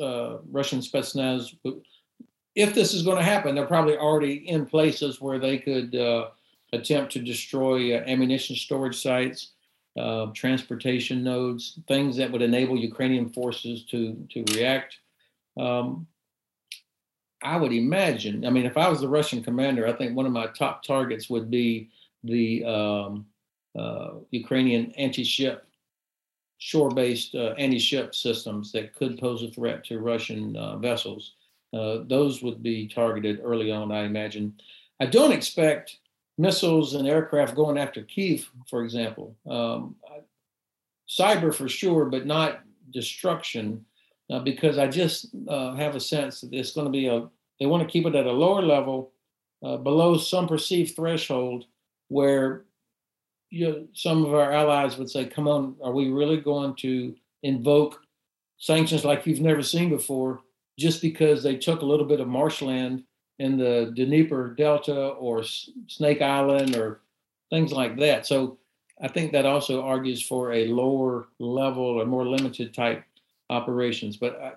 uh, 0.00 0.38
Russian 0.50 0.80
Spetsnaz 0.80 1.54
if 2.54 2.74
this 2.74 2.92
is 2.92 3.02
going 3.02 3.16
to 3.16 3.22
happen, 3.22 3.54
they're 3.54 3.66
probably 3.66 3.96
already 3.96 4.48
in 4.48 4.66
places 4.66 5.20
where 5.20 5.38
they 5.38 5.58
could 5.58 5.94
uh, 5.94 6.28
attempt 6.72 7.12
to 7.12 7.18
destroy 7.18 7.96
uh, 7.96 8.04
ammunition 8.06 8.56
storage 8.56 9.00
sites, 9.00 9.52
uh, 9.98 10.26
transportation 10.34 11.22
nodes, 11.22 11.78
things 11.88 12.16
that 12.16 12.30
would 12.30 12.42
enable 12.42 12.76
Ukrainian 12.76 13.30
forces 13.30 13.84
to 13.84 14.26
to 14.30 14.44
react. 14.54 14.98
Um, 15.58 16.06
I 17.42 17.56
would 17.56 17.72
imagine. 17.72 18.46
I 18.46 18.50
mean, 18.50 18.66
if 18.66 18.76
I 18.76 18.88
was 18.88 19.00
the 19.00 19.08
Russian 19.08 19.42
commander, 19.42 19.86
I 19.86 19.92
think 19.92 20.16
one 20.16 20.26
of 20.26 20.32
my 20.32 20.46
top 20.46 20.84
targets 20.84 21.28
would 21.28 21.50
be 21.50 21.90
the 22.22 22.64
um, 22.64 23.26
uh, 23.76 24.10
Ukrainian 24.30 24.92
anti-ship, 24.92 25.66
shore-based 26.64 27.34
uh, 27.34 27.54
anti-ship 27.58 28.14
systems 28.14 28.70
that 28.70 28.94
could 28.94 29.18
pose 29.18 29.42
a 29.42 29.48
threat 29.48 29.82
to 29.82 29.98
Russian 29.98 30.56
uh, 30.56 30.76
vessels. 30.76 31.32
Uh, 31.74 32.04
those 32.06 32.40
would 32.40 32.62
be 32.62 32.86
targeted 32.86 33.40
early 33.42 33.72
on, 33.72 33.90
I 33.90 34.04
imagine. 34.04 34.54
I 35.00 35.06
don't 35.06 35.32
expect 35.32 35.98
missiles 36.38 36.94
and 36.94 37.08
aircraft 37.08 37.56
going 37.56 37.78
after 37.78 38.02
Kiev, 38.02 38.48
for 38.70 38.84
example. 38.84 39.34
Um, 39.44 39.96
cyber 41.08 41.52
for 41.52 41.68
sure, 41.68 42.04
but 42.04 42.26
not 42.26 42.60
destruction, 42.90 43.84
uh, 44.30 44.38
because 44.38 44.78
I 44.78 44.86
just 44.86 45.34
uh, 45.48 45.74
have 45.74 45.96
a 45.96 46.00
sense 46.00 46.42
that 46.42 46.54
it's 46.54 46.72
going 46.72 46.86
to 46.86 46.92
be 46.92 47.08
a, 47.08 47.28
they 47.58 47.66
want 47.66 47.82
to 47.82 47.92
keep 47.92 48.06
it 48.06 48.14
at 48.14 48.26
a 48.26 48.32
lower 48.32 48.62
level, 48.62 49.10
below 49.62 50.16
some 50.16 50.46
perceived 50.48 50.94
threshold 50.94 51.66
where 52.08 52.64
you 53.52 53.68
know, 53.68 53.86
some 53.92 54.24
of 54.24 54.32
our 54.32 54.50
allies 54.50 54.96
would 54.96 55.10
say, 55.10 55.26
come 55.26 55.46
on, 55.46 55.76
are 55.84 55.92
we 55.92 56.10
really 56.10 56.38
going 56.38 56.74
to 56.76 57.14
invoke 57.42 58.00
sanctions 58.56 59.04
like 59.04 59.26
you've 59.26 59.40
never 59.40 59.62
seen 59.62 59.90
before 59.90 60.40
just 60.78 61.02
because 61.02 61.42
they 61.42 61.56
took 61.56 61.82
a 61.82 61.84
little 61.84 62.06
bit 62.06 62.20
of 62.20 62.26
marshland 62.26 63.04
in 63.38 63.58
the 63.58 63.92
Dnieper 63.94 64.54
Delta 64.54 65.08
or 65.08 65.44
Snake 65.86 66.22
Island 66.22 66.76
or 66.76 67.02
things 67.50 67.72
like 67.72 67.98
that. 67.98 68.26
So 68.26 68.58
I 69.02 69.08
think 69.08 69.32
that 69.32 69.44
also 69.44 69.82
argues 69.82 70.22
for 70.22 70.52
a 70.52 70.68
lower 70.68 71.28
level 71.38 71.84
or 71.84 72.06
more 72.06 72.26
limited 72.26 72.72
type 72.72 73.04
operations. 73.50 74.16
But 74.16 74.40
uh, 74.40 74.50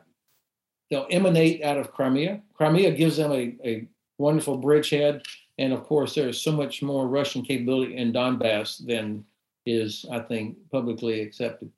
they'll 0.89 1.07
emanate 1.11 1.63
out 1.63 1.77
of 1.77 1.91
Crimea. 1.91 2.41
Crimea 2.53 2.91
gives 2.91 3.17
them 3.17 3.33
a, 3.33 3.55
a 3.65 3.87
wonderful 4.17 4.55
bridgehead. 4.55 5.23
And 5.57 5.73
of 5.73 5.83
course, 5.83 6.15
there's 6.15 6.41
so 6.41 6.51
much 6.51 6.81
more 6.81 7.07
Russian 7.07 7.41
capability 7.41 7.95
in 7.95 8.11
Donbass 8.11 8.85
than 8.85 9.23
is, 9.65 10.05
I 10.11 10.19
think, 10.19 10.57
publicly 10.71 11.21
accepted. 11.21 11.71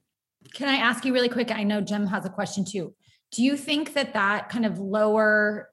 Can 0.53 0.67
I 0.67 0.75
ask 0.75 1.05
you 1.05 1.13
really 1.13 1.29
quick? 1.29 1.51
I 1.51 1.63
know 1.63 1.81
Jim 1.81 2.07
has 2.07 2.25
a 2.25 2.29
question 2.29 2.65
too. 2.65 2.93
Do 3.31 3.43
you 3.43 3.57
think 3.57 3.93
that 3.93 4.13
that 4.13 4.49
kind 4.49 4.65
of 4.65 4.79
lower 4.79 5.69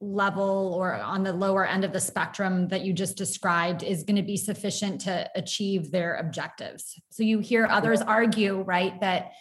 level 0.00 0.74
or 0.76 0.94
on 0.94 1.24
the 1.24 1.32
lower 1.32 1.66
end 1.66 1.84
of 1.84 1.92
the 1.92 2.00
spectrum 2.00 2.68
that 2.68 2.82
you 2.82 2.92
just 2.92 3.16
described 3.16 3.82
is 3.82 4.04
going 4.04 4.16
to 4.16 4.22
be 4.22 4.36
sufficient 4.36 5.00
to 5.02 5.28
achieve 5.34 5.90
their 5.90 6.16
objectives? 6.16 7.00
So 7.10 7.22
you 7.22 7.38
hear 7.40 7.66
others 7.66 8.00
argue, 8.00 8.62
right, 8.62 9.00
that 9.00 9.32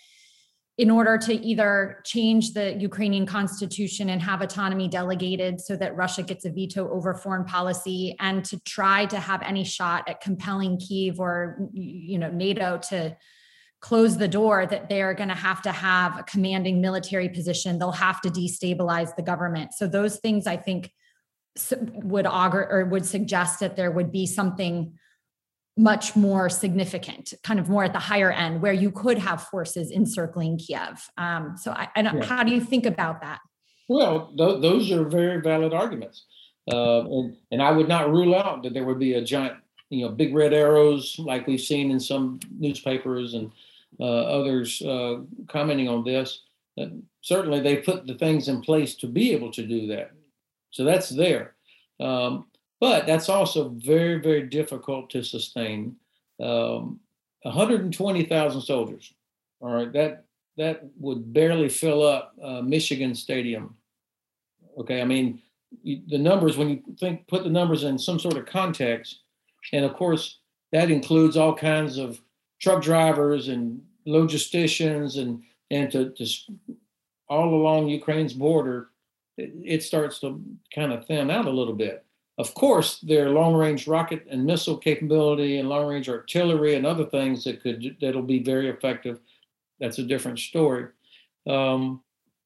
in 0.77 0.91
order 0.91 1.17
to 1.17 1.33
either 1.33 2.01
change 2.05 2.53
the 2.53 2.75
Ukrainian 2.75 3.25
constitution 3.25 4.11
and 4.11 4.21
have 4.21 4.41
autonomy 4.41 4.87
delegated 4.87 5.59
so 5.59 5.75
that 5.75 5.95
Russia 5.95 6.21
gets 6.21 6.45
a 6.45 6.51
veto 6.51 6.87
over 6.91 7.15
foreign 7.15 7.45
policy 7.45 8.15
and 8.19 8.45
to 8.45 8.59
try 8.59 9.05
to 9.07 9.19
have 9.19 9.41
any 9.41 9.63
shot 9.63 10.07
at 10.07 10.21
compelling 10.21 10.77
Kiev 10.77 11.19
or 11.19 11.69
you 11.73 12.19
know 12.19 12.29
NATO 12.29 12.77
to 12.89 13.17
close 13.79 14.17
the 14.17 14.27
door 14.27 14.65
that 14.67 14.87
they're 14.89 15.13
going 15.15 15.29
to 15.29 15.35
have 15.35 15.61
to 15.63 15.71
have 15.71 16.19
a 16.19 16.23
commanding 16.23 16.79
military 16.81 17.29
position. 17.29 17.77
They'll 17.77 17.91
have 17.91 18.21
to 18.21 18.29
destabilize 18.29 19.15
the 19.15 19.21
government. 19.21 19.73
So 19.73 19.87
those 19.87 20.17
things 20.17 20.47
i 20.47 20.57
think 20.57 20.91
would 22.03 22.27
augur 22.27 22.67
or 22.69 22.85
would 22.85 23.05
suggest 23.05 23.59
that 23.61 23.75
there 23.75 23.89
would 23.89 24.11
be 24.11 24.27
something 24.27 24.93
much 25.77 26.15
more 26.15 26.49
significant 26.49 27.33
kind 27.43 27.59
of 27.59 27.69
more 27.69 27.83
at 27.83 27.93
the 27.93 27.99
higher 27.99 28.31
end 28.31 28.61
where 28.61 28.73
you 28.73 28.91
could 28.91 29.17
have 29.17 29.43
forces 29.43 29.91
encircling 29.91 30.57
kiev 30.57 31.09
um, 31.17 31.55
so 31.57 31.71
I, 31.71 31.87
I 31.95 32.01
yeah. 32.01 32.25
how 32.25 32.43
do 32.43 32.51
you 32.51 32.61
think 32.61 32.85
about 32.85 33.21
that 33.21 33.39
well 33.87 34.33
th- 34.37 34.61
those 34.61 34.91
are 34.91 35.05
very 35.05 35.41
valid 35.41 35.73
arguments 35.73 36.25
uh, 36.71 37.01
and, 37.05 37.35
and 37.51 37.61
i 37.61 37.71
would 37.71 37.87
not 37.87 38.11
rule 38.11 38.35
out 38.35 38.63
that 38.63 38.73
there 38.73 38.85
would 38.85 38.99
be 38.99 39.13
a 39.13 39.23
giant 39.23 39.57
you 39.89 40.05
know 40.05 40.11
big 40.11 40.35
red 40.35 40.53
arrows 40.53 41.15
like 41.19 41.47
we've 41.47 41.61
seen 41.61 41.91
in 41.91 41.99
some 41.99 42.39
newspapers 42.59 43.33
and 43.33 43.51
uh, 43.99 44.03
others 44.03 44.81
uh, 44.81 45.17
commenting 45.47 45.87
on 45.87 46.03
this. 46.03 46.43
certainly, 47.21 47.59
they 47.59 47.77
put 47.77 48.05
the 48.05 48.15
things 48.15 48.47
in 48.47 48.61
place 48.61 48.95
to 48.95 49.07
be 49.07 49.33
able 49.33 49.51
to 49.51 49.65
do 49.65 49.87
that. 49.87 50.11
So 50.71 50.83
that's 50.83 51.09
there. 51.09 51.55
Um, 51.99 52.45
but 52.79 53.05
that's 53.07 53.29
also 53.29 53.69
very, 53.69 54.19
very 54.19 54.43
difficult 54.43 55.09
to 55.11 55.23
sustain. 55.23 55.95
Um, 56.41 56.99
120,000 57.43 58.61
soldiers. 58.61 59.13
All 59.61 59.73
right, 59.73 59.91
that 59.93 60.25
that 60.57 60.83
would 60.99 61.33
barely 61.33 61.69
fill 61.69 62.05
up 62.05 62.35
uh, 62.41 62.61
Michigan 62.61 63.15
Stadium. 63.15 63.75
Okay, 64.77 65.01
I 65.01 65.05
mean 65.05 65.41
you, 65.83 66.01
the 66.07 66.17
numbers 66.17 66.57
when 66.57 66.69
you 66.69 66.83
think 66.99 67.27
put 67.27 67.43
the 67.43 67.49
numbers 67.49 67.83
in 67.83 67.97
some 67.97 68.19
sort 68.19 68.37
of 68.37 68.45
context, 68.45 69.19
and 69.73 69.83
of 69.83 69.93
course 69.93 70.39
that 70.71 70.91
includes 70.91 71.37
all 71.37 71.55
kinds 71.55 71.97
of 71.97 72.21
truck 72.59 72.83
drivers 72.83 73.47
and 73.47 73.81
logisticians 74.07 75.19
and 75.19 75.43
and 75.71 75.91
to, 75.91 76.11
to 76.11 76.25
all 77.29 77.53
along 77.53 77.87
Ukraine's 77.87 78.33
border, 78.33 78.89
it, 79.37 79.51
it 79.63 79.83
starts 79.83 80.19
to 80.19 80.41
kind 80.73 80.93
of 80.93 81.05
thin 81.05 81.29
out 81.29 81.45
a 81.45 81.51
little 81.51 81.73
bit. 81.73 82.05
Of 82.37 82.53
course, 82.53 82.99
their 82.99 83.29
long-range 83.29 83.87
rocket 83.87 84.27
and 84.29 84.45
missile 84.45 84.77
capability 84.77 85.57
and 85.57 85.69
long-range 85.69 86.07
artillery 86.07 86.75
and 86.75 86.85
other 86.85 87.05
things 87.05 87.43
that 87.43 87.61
could 87.61 87.97
that'll 87.99 88.21
be 88.21 88.43
very 88.43 88.69
effective. 88.69 89.19
That's 89.79 89.97
a 89.97 90.03
different 90.03 90.39
story. 90.39 90.87
Um, 91.47 92.03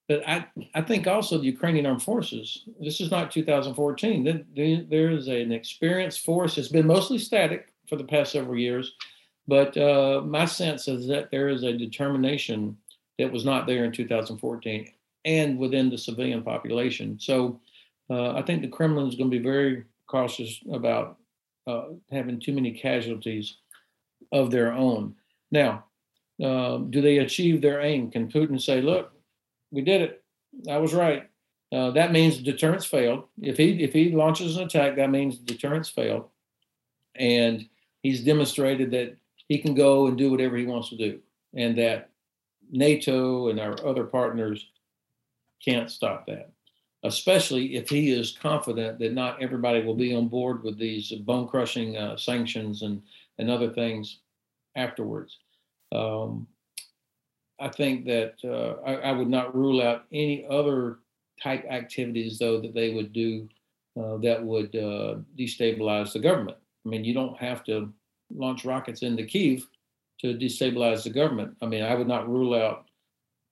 but 0.07 0.27
I, 0.27 0.45
I 0.75 0.81
think 0.81 1.07
also 1.07 1.37
the 1.37 1.45
Ukrainian 1.45 1.85
armed 1.85 2.03
forces. 2.03 2.65
This 2.79 2.99
is 2.99 3.11
not 3.11 3.31
2014. 3.31 4.45
There 4.89 5.09
is 5.09 5.27
an 5.27 5.51
experienced 5.51 6.25
force. 6.25 6.57
It's 6.57 6.67
been 6.67 6.87
mostly 6.87 7.17
static 7.17 7.73
for 7.87 7.95
the 7.95 8.03
past 8.03 8.33
several 8.33 8.57
years, 8.57 8.93
but 9.47 9.75
uh, 9.77 10.21
my 10.25 10.45
sense 10.45 10.87
is 10.87 11.07
that 11.07 11.31
there 11.31 11.49
is 11.49 11.63
a 11.63 11.77
determination 11.77 12.77
that 13.19 13.31
was 13.31 13.45
not 13.45 13.67
there 13.67 13.85
in 13.85 13.91
2014 13.91 14.91
and 15.23 15.57
within 15.57 15.89
the 15.89 15.97
civilian 15.97 16.43
population. 16.43 17.17
So 17.19 17.61
uh, 18.11 18.33
I 18.33 18.41
think 18.41 18.61
the 18.61 18.67
Kremlin 18.67 19.07
is 19.07 19.15
going 19.15 19.31
to 19.31 19.37
be 19.37 19.43
very 19.43 19.85
cautious 20.05 20.59
about 20.71 21.17
uh, 21.65 21.85
having 22.11 22.39
too 22.39 22.51
many 22.51 22.71
casualties 22.71 23.57
of 24.31 24.51
their 24.51 24.73
own. 24.73 25.15
Now, 25.51 25.85
uh, 26.43 26.77
do 26.77 27.01
they 27.01 27.19
achieve 27.19 27.61
their 27.61 27.79
aim? 27.81 28.11
Can 28.11 28.29
Putin 28.29 28.61
say, 28.61 28.81
"Look, 28.81 29.13
we 29.71 29.81
did 29.81 30.01
it. 30.01 30.23
I 30.69 30.77
was 30.77 30.93
right." 30.93 31.29
Uh, 31.71 31.91
that 31.91 32.11
means 32.11 32.39
deterrence 32.39 32.85
failed. 32.85 33.23
If 33.41 33.57
he 33.57 33.81
if 33.81 33.93
he 33.93 34.11
launches 34.11 34.57
an 34.57 34.63
attack, 34.63 34.97
that 34.97 35.09
means 35.09 35.37
deterrence 35.37 35.87
failed, 35.87 36.25
and 37.15 37.65
he's 38.03 38.25
demonstrated 38.25 38.91
that 38.91 39.15
he 39.47 39.57
can 39.57 39.73
go 39.73 40.07
and 40.07 40.17
do 40.17 40.29
whatever 40.29 40.57
he 40.57 40.65
wants 40.65 40.89
to 40.89 40.97
do, 40.97 41.19
and 41.53 41.77
that 41.77 42.09
NATO 42.71 43.47
and 43.47 43.59
our 43.59 43.75
other 43.85 44.03
partners 44.03 44.67
can't 45.63 45.89
stop 45.89 46.25
that. 46.27 46.51
Especially 47.03 47.75
if 47.75 47.89
he 47.89 48.11
is 48.11 48.37
confident 48.39 48.99
that 48.99 49.13
not 49.13 49.41
everybody 49.41 49.81
will 49.81 49.95
be 49.95 50.15
on 50.15 50.27
board 50.27 50.63
with 50.63 50.77
these 50.77 51.11
bone 51.11 51.47
crushing 51.47 51.97
uh, 51.97 52.15
sanctions 52.15 52.83
and, 52.83 53.01
and 53.39 53.49
other 53.49 53.71
things 53.71 54.19
afterwards. 54.75 55.39
Um, 55.91 56.47
I 57.59 57.69
think 57.69 58.05
that 58.05 58.35
uh, 58.43 58.81
I, 58.87 59.09
I, 59.09 59.11
would 59.11 59.29
not 59.29 59.55
rule 59.55 59.81
out 59.81 60.05
any 60.11 60.45
other 60.49 60.99
type 61.41 61.65
activities, 61.69 62.39
though, 62.39 62.59
that 62.61 62.73
they 62.73 62.91
would 62.93 63.13
do 63.13 63.47
uh, 63.99 64.17
that 64.17 64.41
would 64.43 64.75
uh, 64.75 65.15
destabilize 65.37 66.13
the 66.13 66.19
government. 66.19 66.57
I 66.85 66.89
mean, 66.89 67.03
you 67.03 67.13
don't 67.13 67.37
have 67.37 67.63
to 67.65 67.91
launch 68.33 68.63
rockets 68.63 69.03
into 69.03 69.25
Kiev 69.25 69.67
to 70.21 70.33
destabilize 70.33 71.03
the 71.03 71.09
government. 71.09 71.55
I 71.61 71.65
mean, 71.65 71.83
I 71.83 71.93
would 71.93 72.07
not 72.07 72.29
rule 72.29 72.55
out 72.55 72.85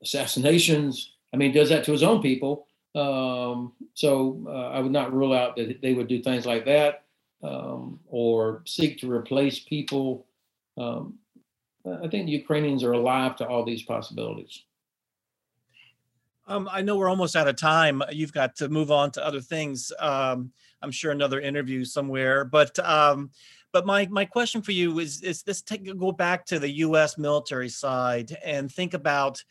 assassinations. 0.02 1.14
I 1.34 1.38
mean, 1.38 1.52
does 1.52 1.70
that 1.70 1.84
to 1.86 1.92
his 1.92 2.04
own 2.04 2.22
people. 2.22 2.68
Um, 2.96 3.74
so 3.94 4.44
uh, 4.48 4.70
I 4.70 4.80
would 4.80 4.92
not 4.92 5.14
rule 5.14 5.34
out 5.34 5.56
that 5.58 5.82
they 5.82 5.94
would 5.94 6.08
do 6.08 6.22
things 6.22 6.46
like 6.46 6.66
that 6.66 7.04
um, 7.44 8.00
or 8.08 8.64
seek 8.66 9.00
to 9.00 9.12
replace 9.12 9.60
people. 9.60 10.26
Um, 10.78 11.16
I 12.04 12.08
think 12.08 12.30
Ukrainians 12.30 12.84
are 12.84 12.94
alive 12.94 13.36
to 13.38 13.48
all 13.48 13.64
these 13.64 13.84
possibilities. 13.84 14.64
Um, 16.48 16.68
I 16.72 16.82
know 16.82 16.98
we're 16.98 17.10
almost 17.10 17.36
out 17.36 17.48
of 17.48 17.58
time. 17.58 18.02
You've 18.12 18.34
got 18.34 18.56
to 18.58 18.70
move 18.70 18.90
on 18.90 19.12
to 19.12 19.26
other 19.26 19.40
things. 19.40 19.92
Um, 20.00 20.52
I'm 20.82 20.92
sure 20.92 21.12
another 21.12 21.40
interview 21.40 21.86
somewhere, 21.86 22.44
but 22.44 22.78
um, 22.80 23.30
but 23.72 23.86
my 23.86 24.08
my 24.08 24.26
question 24.26 24.64
for 24.64 24.72
you 24.72 24.98
is 24.98 25.22
is 25.22 25.44
this 25.44 25.62
take 25.62 25.86
go 25.98 26.12
back 26.12 26.46
to 26.48 26.58
the 26.58 26.70
U.S. 26.70 27.20
military 27.20 27.70
side 27.70 28.36
and 28.44 28.72
think 28.72 28.96
about 28.96 29.44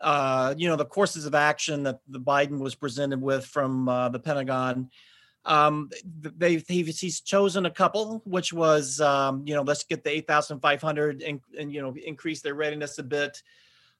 uh, 0.00 0.54
you 0.56 0.68
know 0.68 0.76
the 0.76 0.84
courses 0.84 1.26
of 1.26 1.34
action 1.34 1.82
that 1.84 2.00
the 2.08 2.20
Biden 2.20 2.58
was 2.58 2.74
presented 2.74 3.20
with 3.20 3.46
from 3.46 3.88
uh, 3.88 4.08
the 4.08 4.18
Pentagon. 4.18 4.90
Um, 5.44 5.90
they 6.04 6.56
he's 6.56 7.20
chosen 7.20 7.66
a 7.66 7.70
couple, 7.70 8.22
which 8.24 8.52
was 8.52 9.00
um, 9.00 9.42
you 9.46 9.54
know 9.54 9.62
let's 9.62 9.84
get 9.84 10.04
the 10.04 10.10
eight 10.10 10.26
thousand 10.26 10.60
five 10.60 10.82
hundred 10.82 11.22
and, 11.22 11.40
and 11.58 11.72
you 11.72 11.80
know 11.82 11.94
increase 12.04 12.42
their 12.42 12.54
readiness 12.54 12.98
a 12.98 13.02
bit. 13.02 13.42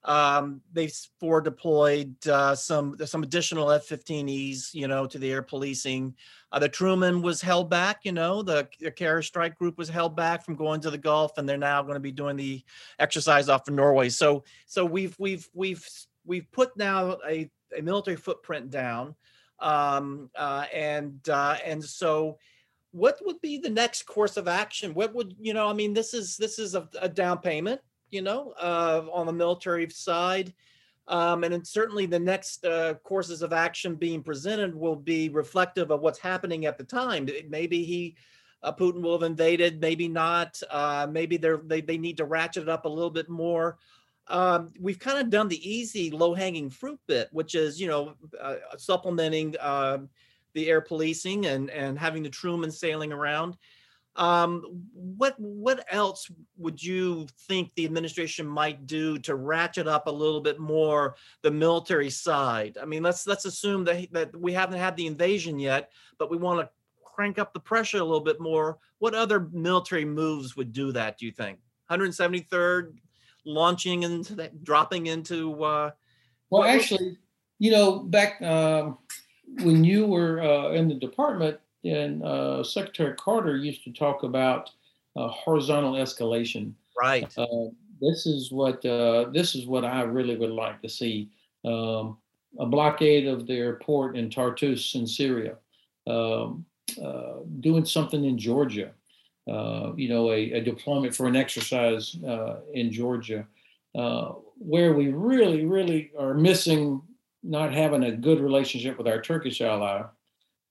Um, 0.04 0.60
they've 0.72 0.94
for 1.18 1.40
deployed 1.40 2.14
uh, 2.28 2.54
some 2.54 2.96
some 3.04 3.22
additional 3.22 3.72
F-15Es, 3.72 4.72
you 4.72 4.86
know, 4.86 5.06
to 5.06 5.18
the 5.18 5.30
air 5.30 5.42
policing. 5.42 6.14
Uh, 6.52 6.58
the 6.58 6.68
Truman 6.68 7.20
was 7.20 7.42
held 7.42 7.68
back, 7.68 8.00
you 8.04 8.12
know, 8.12 8.42
the, 8.42 8.68
the 8.80 8.90
Carrier 8.90 9.22
Strike 9.22 9.58
Group 9.58 9.76
was 9.76 9.88
held 9.88 10.16
back 10.16 10.44
from 10.44 10.54
going 10.54 10.80
to 10.80 10.90
the 10.90 10.96
Gulf, 10.96 11.36
and 11.36 11.46
they're 11.46 11.58
now 11.58 11.82
going 11.82 11.94
to 11.94 12.00
be 12.00 12.12
doing 12.12 12.36
the 12.36 12.64
exercise 12.98 13.48
off 13.48 13.68
of 13.68 13.74
Norway. 13.74 14.08
So, 14.08 14.44
so 14.66 14.84
we've 14.84 15.14
we've 15.18 15.48
we've 15.52 15.86
we've 16.24 16.50
put 16.52 16.76
now 16.76 17.18
a, 17.28 17.50
a 17.76 17.82
military 17.82 18.16
footprint 18.16 18.70
down, 18.70 19.14
um, 19.58 20.30
uh, 20.36 20.66
and 20.72 21.28
uh, 21.28 21.56
and 21.64 21.84
so 21.84 22.38
what 22.92 23.18
would 23.26 23.40
be 23.42 23.58
the 23.58 23.68
next 23.68 24.04
course 24.04 24.36
of 24.36 24.48
action? 24.48 24.94
What 24.94 25.14
would 25.14 25.34
you 25.38 25.52
know? 25.52 25.68
I 25.68 25.72
mean, 25.72 25.92
this 25.92 26.14
is 26.14 26.36
this 26.36 26.58
is 26.58 26.74
a, 26.74 26.88
a 27.00 27.08
down 27.08 27.38
payment 27.38 27.80
you 28.10 28.22
know, 28.22 28.52
uh, 28.60 29.02
on 29.12 29.26
the 29.26 29.32
military 29.32 29.88
side. 29.90 30.52
Um, 31.08 31.42
and 31.42 31.66
certainly 31.66 32.06
the 32.06 32.18
next 32.18 32.64
uh, 32.66 32.94
courses 33.02 33.40
of 33.40 33.52
action 33.52 33.94
being 33.94 34.22
presented 34.22 34.74
will 34.74 34.96
be 34.96 35.30
reflective 35.30 35.90
of 35.90 36.00
what's 36.00 36.18
happening 36.18 36.66
at 36.66 36.76
the 36.76 36.84
time. 36.84 37.26
Maybe 37.48 37.82
he, 37.82 38.16
uh, 38.62 38.72
Putin 38.72 39.00
will 39.00 39.12
have 39.12 39.22
invaded, 39.22 39.80
maybe 39.80 40.06
not. 40.06 40.60
Uh, 40.70 41.06
maybe 41.10 41.38
they, 41.38 41.80
they 41.80 41.96
need 41.96 42.18
to 42.18 42.26
ratchet 42.26 42.64
it 42.64 42.68
up 42.68 42.84
a 42.84 42.88
little 42.88 43.10
bit 43.10 43.28
more. 43.30 43.78
Um, 44.26 44.70
we've 44.78 44.98
kind 44.98 45.18
of 45.18 45.30
done 45.30 45.48
the 45.48 45.70
easy 45.70 46.10
low 46.10 46.34
hanging 46.34 46.68
fruit 46.68 47.00
bit, 47.06 47.28
which 47.32 47.54
is, 47.54 47.80
you 47.80 47.88
know, 47.88 48.12
uh, 48.38 48.56
supplementing 48.76 49.54
um, 49.60 50.10
the 50.52 50.68
air 50.68 50.82
policing 50.82 51.46
and, 51.46 51.70
and 51.70 51.98
having 51.98 52.22
the 52.22 52.28
Truman 52.28 52.70
sailing 52.70 53.12
around. 53.12 53.56
Um, 54.18 54.82
what 54.92 55.34
what 55.38 55.84
else 55.90 56.28
would 56.56 56.82
you 56.82 57.28
think 57.46 57.72
the 57.74 57.84
administration 57.84 58.46
might 58.46 58.84
do 58.84 59.16
to 59.20 59.36
ratchet 59.36 59.86
up 59.86 60.08
a 60.08 60.10
little 60.10 60.40
bit 60.40 60.58
more 60.58 61.14
the 61.42 61.52
military 61.52 62.10
side? 62.10 62.76
I 62.82 62.84
mean, 62.84 63.04
let's 63.04 63.28
let's 63.28 63.44
assume 63.44 63.84
that 63.84 64.12
that 64.12 64.36
we 64.36 64.52
haven't 64.52 64.80
had 64.80 64.96
the 64.96 65.06
invasion 65.06 65.60
yet, 65.60 65.92
but 66.18 66.32
we 66.32 66.36
want 66.36 66.60
to 66.60 66.68
crank 67.04 67.38
up 67.38 67.54
the 67.54 67.60
pressure 67.60 67.98
a 67.98 68.04
little 68.04 68.20
bit 68.20 68.40
more. 68.40 68.78
What 68.98 69.14
other 69.14 69.48
military 69.52 70.04
moves 70.04 70.56
would 70.56 70.72
do 70.72 70.90
that? 70.92 71.18
Do 71.18 71.26
you 71.26 71.32
think? 71.32 71.60
173rd 71.88 72.94
launching 73.44 74.02
into 74.02 74.34
that, 74.34 74.64
dropping 74.64 75.06
into. 75.06 75.62
Uh, 75.62 75.90
well, 76.50 76.64
actually, 76.64 77.18
you 77.60 77.70
know, 77.70 78.00
back 78.00 78.42
uh, 78.42 78.90
when 79.62 79.84
you 79.84 80.06
were 80.06 80.42
uh, 80.42 80.70
in 80.72 80.88
the 80.88 80.94
department, 80.94 81.58
and 81.90 82.22
uh, 82.22 82.62
Secretary 82.62 83.14
Carter 83.16 83.56
used 83.56 83.84
to 83.84 83.92
talk 83.92 84.22
about 84.22 84.70
uh, 85.16 85.28
horizontal 85.28 85.94
escalation. 85.94 86.72
Right. 86.98 87.32
Uh, 87.36 87.70
this 88.00 88.26
is 88.26 88.52
what 88.52 88.84
uh, 88.84 89.30
this 89.32 89.54
is 89.54 89.66
what 89.66 89.84
I 89.84 90.02
really 90.02 90.36
would 90.36 90.50
like 90.50 90.80
to 90.82 90.88
see: 90.88 91.30
um, 91.64 92.18
a 92.58 92.66
blockade 92.66 93.26
of 93.26 93.46
the 93.46 93.76
port 93.80 94.16
in 94.16 94.30
Tartus 94.30 94.94
in 94.94 95.06
Syria, 95.06 95.56
um, 96.06 96.64
uh, 97.02 97.38
doing 97.60 97.84
something 97.84 98.24
in 98.24 98.38
Georgia. 98.38 98.92
Uh, 99.50 99.94
you 99.96 100.10
know, 100.10 100.30
a, 100.30 100.52
a, 100.52 100.60
deployment 100.60 101.14
for 101.14 101.26
an 101.26 101.34
exercise 101.34 102.14
in 102.74 102.92
Georgia. 102.92 103.46
uh, 103.94 104.32
where 104.58 104.92
we 104.92 105.08
really, 105.08 105.64
really 105.64 106.10
are 106.18 106.34
missing 106.34 107.00
not 107.42 107.72
having 107.72 108.04
a 108.04 108.12
good 108.12 108.40
relationship 108.40 108.98
with 108.98 109.06
our 109.06 109.20
Turkish 109.22 109.60
ally. 109.60 110.02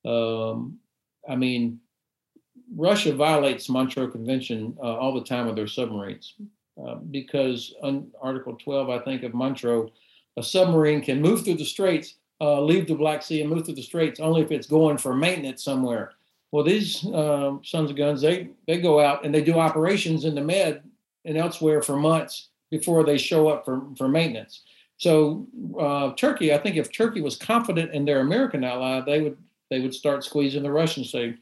Um, 0.06 0.80
I 1.28 1.36
mean, 1.36 1.80
Russia 2.76 3.14
violates 3.14 3.70
Montreux 3.70 4.12
Convention 4.12 4.78
uh, 4.82 4.96
all 4.98 5.14
the 5.14 5.24
time 5.24 5.46
with 5.48 5.56
their 5.56 5.68
submarines 5.68 6.36
uh, 6.84 6.96
because 6.96 7.74
on 7.82 8.12
Article 8.22 8.56
12, 8.56 8.90
I 8.90 9.00
think, 9.00 9.24
of 9.24 9.34
Montreux, 9.34 9.90
a 10.38 10.44
submarine 10.44 11.02
can 11.02 11.22
move 11.22 11.44
through 11.44 11.56
the 11.56 11.66
straits, 11.66 12.16
uh, 12.42 12.62
leave 12.62 12.88
the 12.88 12.96
Black 12.96 13.24
Sea, 13.24 13.42
and 13.42 13.50
move 13.50 13.66
through 13.66 13.76
the 13.76 13.82
straits 13.82 14.20
only 14.20 14.42
if 14.42 14.52
it's 14.52 14.68
going 14.68 14.98
for 14.98 15.16
maintenance 15.16 15.64
somewhere. 15.64 16.12
Well, 16.52 16.64
these 16.64 17.06
um, 17.14 17.62
sons 17.64 17.90
of 17.90 17.98
guns, 17.98 18.22
they 18.22 18.50
they 18.68 18.80
go 18.80 19.00
out 19.00 19.26
and 19.26 19.34
they 19.34 19.44
do 19.44 19.60
operations 19.60 20.24
in 20.24 20.36
the 20.36 20.42
Med 20.42 20.82
and 21.26 21.38
elsewhere 21.38 21.82
for 21.82 21.98
months 21.98 22.50
before 22.72 23.04
they 23.04 23.18
show 23.18 23.50
up 23.50 23.66
for, 23.66 23.82
for 23.98 24.08
maintenance. 24.08 24.62
So 24.98 25.46
uh, 25.80 26.14
Turkey, 26.14 26.54
I 26.54 26.58
think 26.58 26.76
if 26.76 26.92
Turkey 26.92 27.22
was 27.22 27.36
confident 27.36 27.94
in 27.94 28.06
their 28.06 28.22
American 28.22 28.64
ally, 28.64 29.02
they 29.02 29.22
would 29.22 29.38
they 29.70 29.80
would 29.80 29.94
start 29.94 30.24
squeezing 30.24 30.64
the 30.64 30.72
Russians, 30.72 31.12
say, 31.12 31.36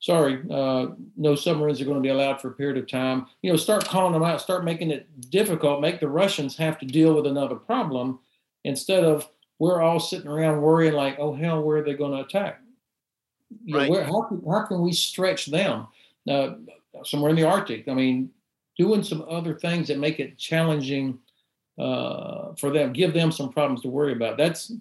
sorry, 0.00 0.42
uh, 0.50 0.88
no 1.16 1.34
submarines 1.34 1.80
are 1.80 1.84
going 1.84 1.96
to 1.96 2.02
be 2.02 2.08
allowed 2.08 2.40
for 2.40 2.48
a 2.48 2.54
period 2.54 2.78
of 2.78 2.88
time. 2.88 3.26
You 3.42 3.50
know, 3.50 3.56
start 3.56 3.84
calling 3.84 4.12
them 4.12 4.22
out, 4.22 4.40
start 4.40 4.64
making 4.64 4.90
it 4.90 5.30
difficult, 5.30 5.80
make 5.80 6.00
the 6.00 6.08
Russians 6.08 6.56
have 6.56 6.78
to 6.78 6.86
deal 6.86 7.14
with 7.14 7.26
another 7.26 7.56
problem 7.56 8.18
instead 8.64 9.04
of 9.04 9.28
we're 9.58 9.82
all 9.82 10.00
sitting 10.00 10.28
around 10.28 10.62
worrying 10.62 10.94
like, 10.94 11.18
oh 11.18 11.34
hell, 11.34 11.62
where 11.62 11.78
are 11.78 11.84
they 11.84 11.94
going 11.94 12.12
to 12.12 12.24
attack? 12.24 12.60
You 13.64 13.76
right. 13.76 13.84
know, 13.84 13.90
where, 13.90 14.04
how, 14.04 14.22
can, 14.22 14.42
how 14.48 14.62
can 14.62 14.80
we 14.80 14.92
stretch 14.92 15.46
them? 15.46 15.86
Uh, 16.28 16.54
somewhere 17.04 17.30
in 17.30 17.36
the 17.36 17.44
Arctic. 17.44 17.88
I 17.88 17.94
mean, 17.94 18.30
doing 18.78 19.02
some 19.02 19.24
other 19.28 19.54
things 19.54 19.88
that 19.88 19.98
make 19.98 20.20
it 20.20 20.38
challenging 20.38 21.18
uh, 21.78 22.54
for 22.56 22.70
them, 22.70 22.92
give 22.92 23.14
them 23.14 23.32
some 23.32 23.50
problems 23.50 23.82
to 23.82 23.88
worry 23.88 24.12
about. 24.12 24.36
That's 24.36 24.72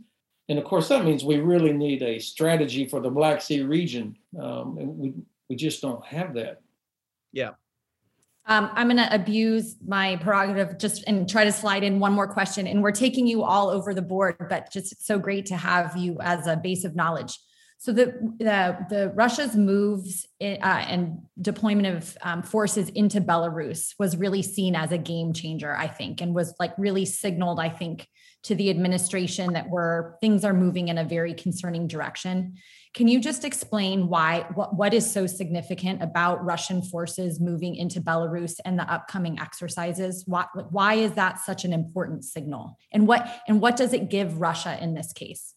and 0.49 0.59
of 0.59 0.65
course 0.65 0.89
that 0.89 1.05
means 1.05 1.23
we 1.23 1.37
really 1.37 1.71
need 1.71 2.01
a 2.01 2.19
strategy 2.19 2.87
for 2.87 2.99
the 2.99 3.09
Black 3.09 3.41
Sea 3.41 3.61
region, 3.61 4.17
um, 4.39 4.77
and 4.79 4.97
we 4.97 5.13
we 5.49 5.55
just 5.55 5.81
don't 5.81 6.05
have 6.05 6.33
that. 6.33 6.61
Yeah. 7.31 7.51
Um, 8.45 8.71
I'm 8.73 8.87
going 8.87 8.97
to 8.97 9.13
abuse 9.13 9.75
my 9.85 10.15
prerogative 10.15 10.79
just 10.79 11.03
and 11.05 11.29
try 11.29 11.43
to 11.43 11.51
slide 11.51 11.83
in 11.83 11.99
one 11.99 12.13
more 12.13 12.27
question. 12.27 12.65
And 12.65 12.81
we're 12.81 12.91
taking 12.91 13.27
you 13.27 13.43
all 13.43 13.69
over 13.69 13.93
the 13.93 14.01
board, 14.01 14.37
but 14.49 14.71
just 14.71 15.05
so 15.05 15.19
great 15.19 15.45
to 15.47 15.55
have 15.55 15.95
you 15.95 16.17
as 16.19 16.47
a 16.47 16.55
base 16.55 16.83
of 16.83 16.95
knowledge. 16.95 17.37
So 17.77 17.93
the 17.93 18.05
the, 18.39 18.77
the 18.89 19.11
Russia's 19.15 19.55
moves 19.55 20.27
in, 20.39 20.61
uh, 20.63 20.83
and 20.87 21.19
deployment 21.39 21.87
of 21.95 22.17
um, 22.23 22.41
forces 22.41 22.89
into 22.89 23.21
Belarus 23.21 23.93
was 23.99 24.17
really 24.17 24.41
seen 24.41 24.75
as 24.75 24.91
a 24.91 24.97
game 24.97 25.31
changer, 25.31 25.75
I 25.75 25.87
think, 25.87 26.19
and 26.19 26.33
was 26.33 26.55
like 26.59 26.73
really 26.77 27.05
signaled, 27.05 27.59
I 27.59 27.69
think, 27.69 28.07
to 28.43 28.55
the 28.55 28.69
administration 28.69 29.53
that 29.53 29.69
we're 29.69 30.17
things 30.19 30.45
are 30.45 30.53
moving 30.53 30.87
in 30.87 30.97
a 30.97 31.03
very 31.03 31.33
concerning 31.33 31.87
direction. 31.87 32.55
Can 32.93 33.07
you 33.07 33.19
just 33.19 33.45
explain 33.45 34.07
why 34.07 34.45
what, 34.53 34.75
what 34.75 34.93
is 34.93 35.11
so 35.11 35.27
significant 35.27 36.01
about 36.01 36.43
Russian 36.43 36.81
forces 36.81 37.39
moving 37.39 37.75
into 37.75 38.01
Belarus 38.01 38.55
and 38.65 38.79
the 38.79 38.91
upcoming 38.91 39.39
exercises? 39.39 40.23
Why, 40.25 40.45
why 40.69 40.95
is 40.95 41.13
that 41.13 41.39
such 41.39 41.65
an 41.65 41.73
important 41.73 42.23
signal? 42.23 42.77
And 42.91 43.07
what 43.07 43.41
and 43.47 43.61
what 43.61 43.75
does 43.75 43.93
it 43.93 44.09
give 44.09 44.39
Russia 44.39 44.77
in 44.81 44.93
this 44.93 45.13
case? 45.13 45.53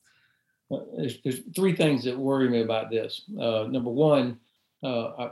there's, 0.96 1.18
there's, 1.22 1.40
three 1.54 1.74
things 1.74 2.04
that 2.04 2.18
worry 2.18 2.48
me 2.48 2.62
about 2.62 2.90
this. 2.90 3.22
Uh, 3.38 3.66
number 3.68 3.90
one, 3.90 4.38
uh, 4.82 5.30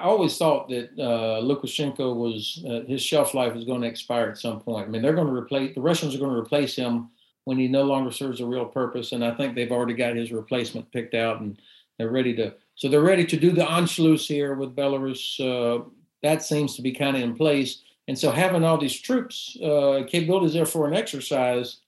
I, 0.00 0.02
always 0.02 0.36
thought 0.36 0.68
that 0.68 0.90
uh, 0.98 1.42
Lukashenko 1.42 2.14
was 2.14 2.64
uh, 2.68 2.80
his 2.86 3.02
shelf 3.02 3.34
life 3.34 3.54
was 3.54 3.64
going 3.64 3.82
to 3.82 3.86
expire 3.86 4.28
at 4.28 4.38
some 4.38 4.60
point. 4.60 4.86
I 4.86 4.90
mean, 4.90 5.02
they're 5.02 5.14
going 5.14 5.26
to 5.26 5.32
replace 5.32 5.74
the 5.74 5.80
Russians 5.80 6.14
are 6.14 6.18
going 6.18 6.32
to 6.32 6.38
replace 6.38 6.76
him 6.76 7.10
when 7.44 7.58
he 7.58 7.68
no 7.68 7.84
longer 7.84 8.10
serves 8.10 8.40
a 8.40 8.46
real 8.46 8.64
purpose, 8.64 9.12
and 9.12 9.24
I 9.24 9.32
think 9.32 9.54
they've 9.54 9.72
already 9.72 9.94
got 9.94 10.16
his 10.16 10.32
replacement 10.32 10.90
picked 10.92 11.14
out, 11.14 11.40
and 11.40 11.60
they're 11.98 12.10
ready 12.10 12.34
to. 12.36 12.54
So 12.76 12.88
they're 12.88 13.00
ready 13.02 13.24
to 13.26 13.36
do 13.36 13.52
the 13.52 13.62
Anschluss 13.62 14.26
here 14.26 14.54
with 14.54 14.74
Belarus. 14.74 15.38
Uh, 15.38 15.84
that 16.22 16.42
seems 16.42 16.74
to 16.76 16.82
be 16.82 16.92
kind 16.92 17.16
of 17.16 17.22
in 17.22 17.36
place, 17.36 17.82
and 18.08 18.18
so 18.18 18.30
having 18.30 18.64
all 18.64 18.78
these 18.78 18.98
troops 18.98 19.56
uh, 19.62 20.02
capabilities 20.08 20.54
there 20.54 20.66
for 20.66 20.88
an 20.88 20.94
exercise 20.94 21.78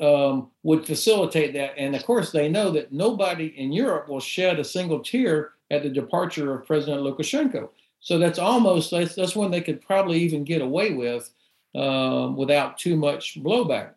um, 0.00 0.50
would 0.62 0.84
facilitate 0.84 1.54
that. 1.54 1.74
And 1.78 1.94
of 1.94 2.04
course, 2.04 2.32
they 2.32 2.48
know 2.48 2.70
that 2.70 2.92
nobody 2.92 3.46
in 3.56 3.72
Europe 3.72 4.08
will 4.08 4.20
shed 4.20 4.58
a 4.58 4.64
single 4.64 5.00
tear 5.00 5.52
at 5.72 5.82
the 5.82 5.88
departure 5.88 6.54
of 6.54 6.66
President 6.66 7.02
Lukashenko. 7.02 7.68
So 8.00 8.18
that's 8.18 8.38
almost 8.38 8.90
that's, 8.90 9.14
that's 9.14 9.34
when 9.34 9.50
they 9.50 9.60
could 9.60 9.80
probably 9.80 10.20
even 10.20 10.44
get 10.44 10.62
away 10.62 10.92
with 10.92 11.30
um, 11.74 12.36
without 12.36 12.78
too 12.78 12.94
much 12.96 13.42
blowback 13.42 13.90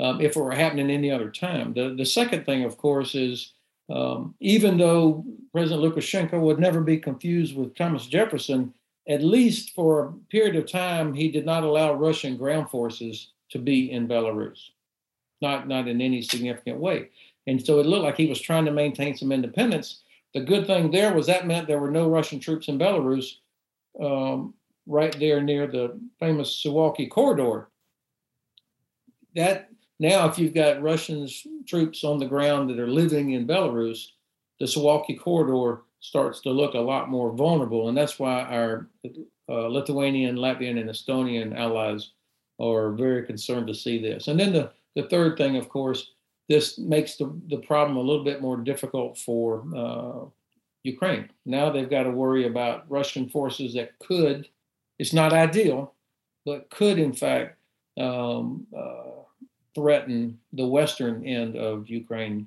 um, 0.00 0.20
if 0.20 0.36
it 0.36 0.40
were 0.40 0.52
happening 0.52 0.90
any 0.90 1.10
other 1.10 1.30
time. 1.30 1.72
The 1.72 1.94
the 1.96 2.04
second 2.04 2.44
thing, 2.44 2.64
of 2.64 2.76
course, 2.76 3.14
is 3.14 3.52
um, 3.88 4.34
even 4.40 4.76
though 4.76 5.24
President 5.52 5.82
Lukashenko 5.82 6.40
would 6.40 6.58
never 6.58 6.82
be 6.82 6.98
confused 6.98 7.56
with 7.56 7.74
Thomas 7.74 8.06
Jefferson, 8.06 8.74
at 9.08 9.22
least 9.22 9.74
for 9.74 10.04
a 10.04 10.12
period 10.30 10.56
of 10.56 10.70
time, 10.70 11.14
he 11.14 11.30
did 11.30 11.46
not 11.46 11.62
allow 11.64 11.94
Russian 11.94 12.36
ground 12.36 12.70
forces 12.70 13.28
to 13.50 13.58
be 13.58 13.90
in 13.90 14.08
Belarus 14.08 14.70
not 15.42 15.68
not 15.68 15.88
in 15.88 16.00
any 16.00 16.22
significant 16.22 16.78
way. 16.78 17.10
And 17.46 17.64
so 17.66 17.80
it 17.80 17.86
looked 17.86 18.04
like 18.04 18.16
he 18.16 18.28
was 18.28 18.40
trying 18.40 18.64
to 18.64 18.70
maintain 18.70 19.16
some 19.16 19.32
independence. 19.32 20.02
The 20.34 20.40
good 20.40 20.66
thing 20.66 20.90
there 20.90 21.12
was 21.12 21.26
that 21.26 21.46
meant 21.46 21.66
there 21.66 21.80
were 21.80 21.90
no 21.90 22.08
Russian 22.08 22.40
troops 22.40 22.68
in 22.68 22.78
Belarus, 22.78 23.34
um, 24.00 24.54
right 24.86 25.16
there 25.18 25.42
near 25.42 25.66
the 25.66 26.00
famous 26.18 26.62
Suwalki 26.64 27.10
corridor. 27.10 27.68
That 29.34 29.68
now, 29.98 30.28
if 30.28 30.38
you've 30.38 30.54
got 30.54 30.82
Russian 30.82 31.28
troops 31.66 32.02
on 32.02 32.18
the 32.18 32.26
ground 32.26 32.70
that 32.70 32.78
are 32.78 32.88
living 32.88 33.32
in 33.32 33.46
Belarus, 33.46 34.08
the 34.58 34.66
Suwalki 34.66 35.18
corridor 35.18 35.82
starts 36.00 36.40
to 36.40 36.50
look 36.50 36.74
a 36.74 36.78
lot 36.78 37.08
more 37.08 37.32
vulnerable, 37.32 37.88
and 37.88 37.96
that's 37.96 38.18
why 38.18 38.42
our 38.42 38.88
uh, 39.48 39.68
Lithuanian, 39.68 40.36
Latvian, 40.36 40.80
and 40.80 40.90
Estonian 40.90 41.56
allies 41.56 42.10
are 42.58 42.92
very 42.92 43.24
concerned 43.24 43.66
to 43.68 43.74
see 43.74 44.00
this. 44.00 44.28
And 44.28 44.38
then 44.38 44.52
the 44.52 44.72
the 44.94 45.04
third 45.04 45.38
thing, 45.38 45.56
of 45.56 45.68
course, 45.68 46.12
this 46.52 46.78
makes 46.78 47.16
the, 47.16 47.34
the 47.48 47.56
problem 47.56 47.96
a 47.96 48.00
little 48.00 48.24
bit 48.24 48.42
more 48.42 48.58
difficult 48.58 49.16
for 49.16 49.64
uh, 49.74 50.26
Ukraine. 50.82 51.30
Now 51.46 51.70
they've 51.70 51.88
got 51.96 52.02
to 52.02 52.10
worry 52.10 52.46
about 52.46 52.84
Russian 52.90 53.28
forces 53.30 53.72
that 53.74 53.98
could, 54.06 54.48
it's 54.98 55.14
not 55.14 55.32
ideal, 55.32 55.94
but 56.44 56.68
could 56.68 56.98
in 56.98 57.14
fact 57.14 57.56
um, 57.98 58.66
uh, 58.76 59.22
threaten 59.74 60.38
the 60.52 60.66
western 60.66 61.26
end 61.26 61.56
of 61.56 61.88
Ukraine. 61.88 62.46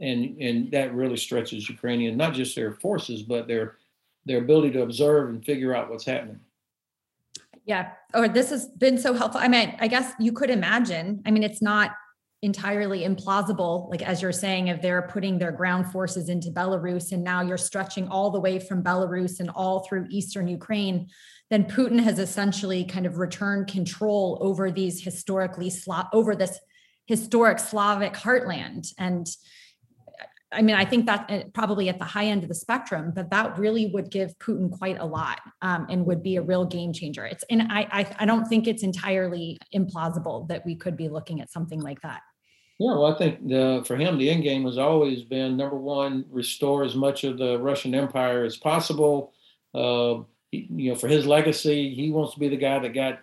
And, 0.00 0.40
and 0.40 0.70
that 0.70 0.94
really 0.94 1.16
stretches 1.16 1.68
Ukrainian, 1.68 2.16
not 2.16 2.32
just 2.32 2.54
their 2.54 2.74
forces, 2.74 3.22
but 3.22 3.48
their, 3.48 3.76
their 4.26 4.38
ability 4.38 4.70
to 4.74 4.82
observe 4.82 5.28
and 5.30 5.44
figure 5.44 5.74
out 5.74 5.90
what's 5.90 6.06
happening. 6.06 6.40
Yeah. 7.66 7.90
Or 8.14 8.28
this 8.28 8.50
has 8.50 8.68
been 8.84 8.96
so 8.96 9.12
helpful. 9.12 9.40
I 9.40 9.48
mean, 9.48 9.76
I 9.80 9.88
guess 9.88 10.12
you 10.20 10.32
could 10.32 10.50
imagine. 10.50 11.22
I 11.26 11.30
mean, 11.32 11.42
it's 11.42 11.60
not 11.60 11.90
entirely 12.42 13.00
implausible, 13.04 13.90
like 13.90 14.02
as 14.02 14.22
you're 14.22 14.32
saying, 14.32 14.68
if 14.68 14.80
they're 14.80 15.02
putting 15.02 15.38
their 15.38 15.52
ground 15.52 15.90
forces 15.92 16.28
into 16.28 16.50
Belarus 16.50 17.12
and 17.12 17.22
now 17.22 17.42
you're 17.42 17.58
stretching 17.58 18.08
all 18.08 18.30
the 18.30 18.40
way 18.40 18.58
from 18.58 18.82
Belarus 18.82 19.40
and 19.40 19.50
all 19.50 19.80
through 19.80 20.06
Eastern 20.10 20.48
Ukraine, 20.48 21.08
then 21.50 21.64
Putin 21.64 22.00
has 22.00 22.18
essentially 22.18 22.84
kind 22.84 23.04
of 23.04 23.18
returned 23.18 23.68
control 23.68 24.38
over 24.40 24.70
these 24.70 25.02
historically 25.02 25.70
over 26.12 26.34
this 26.34 26.58
historic 27.06 27.58
Slavic 27.58 28.14
heartland. 28.14 28.92
And 28.96 29.26
I 30.52 30.62
mean, 30.62 30.76
I 30.76 30.84
think 30.84 31.06
that 31.06 31.30
uh, 31.30 31.42
probably 31.52 31.88
at 31.88 31.98
the 31.98 32.04
high 32.04 32.26
end 32.26 32.42
of 32.42 32.48
the 32.48 32.54
spectrum, 32.54 33.12
but 33.14 33.30
that 33.30 33.58
really 33.58 33.86
would 33.86 34.10
give 34.10 34.36
Putin 34.38 34.70
quite 34.70 34.98
a 34.98 35.04
lot 35.04 35.40
um, 35.62 35.86
and 35.90 36.06
would 36.06 36.22
be 36.22 36.36
a 36.36 36.42
real 36.42 36.64
game 36.64 36.92
changer. 36.92 37.24
It's 37.24 37.44
and 37.50 37.62
I, 37.70 37.86
I 37.92 38.16
I 38.20 38.26
don't 38.26 38.46
think 38.46 38.66
it's 38.66 38.82
entirely 38.82 39.58
implausible 39.74 40.48
that 40.48 40.64
we 40.64 40.74
could 40.74 40.96
be 40.96 41.08
looking 41.08 41.40
at 41.40 41.52
something 41.52 41.80
like 41.80 42.00
that. 42.02 42.22
Yeah, 42.80 42.94
well, 42.94 43.14
I 43.14 43.16
think 43.16 43.46
the, 43.46 43.84
for 43.86 43.96
him, 43.96 44.18
the 44.18 44.30
end 44.30 44.42
game 44.42 44.64
has 44.64 44.78
always 44.78 45.22
been 45.22 45.56
number 45.56 45.76
one, 45.76 46.24
restore 46.30 46.82
as 46.82 46.96
much 46.96 47.22
of 47.22 47.38
the 47.38 47.58
Russian 47.58 47.94
Empire 47.94 48.44
as 48.44 48.56
possible. 48.56 49.32
Uh, 49.74 50.24
he, 50.50 50.66
you 50.70 50.90
know, 50.90 50.98
for 50.98 51.06
his 51.06 51.26
legacy, 51.26 51.94
he 51.94 52.10
wants 52.10 52.34
to 52.34 52.40
be 52.40 52.48
the 52.48 52.56
guy 52.56 52.78
that 52.78 52.94
got 52.94 53.20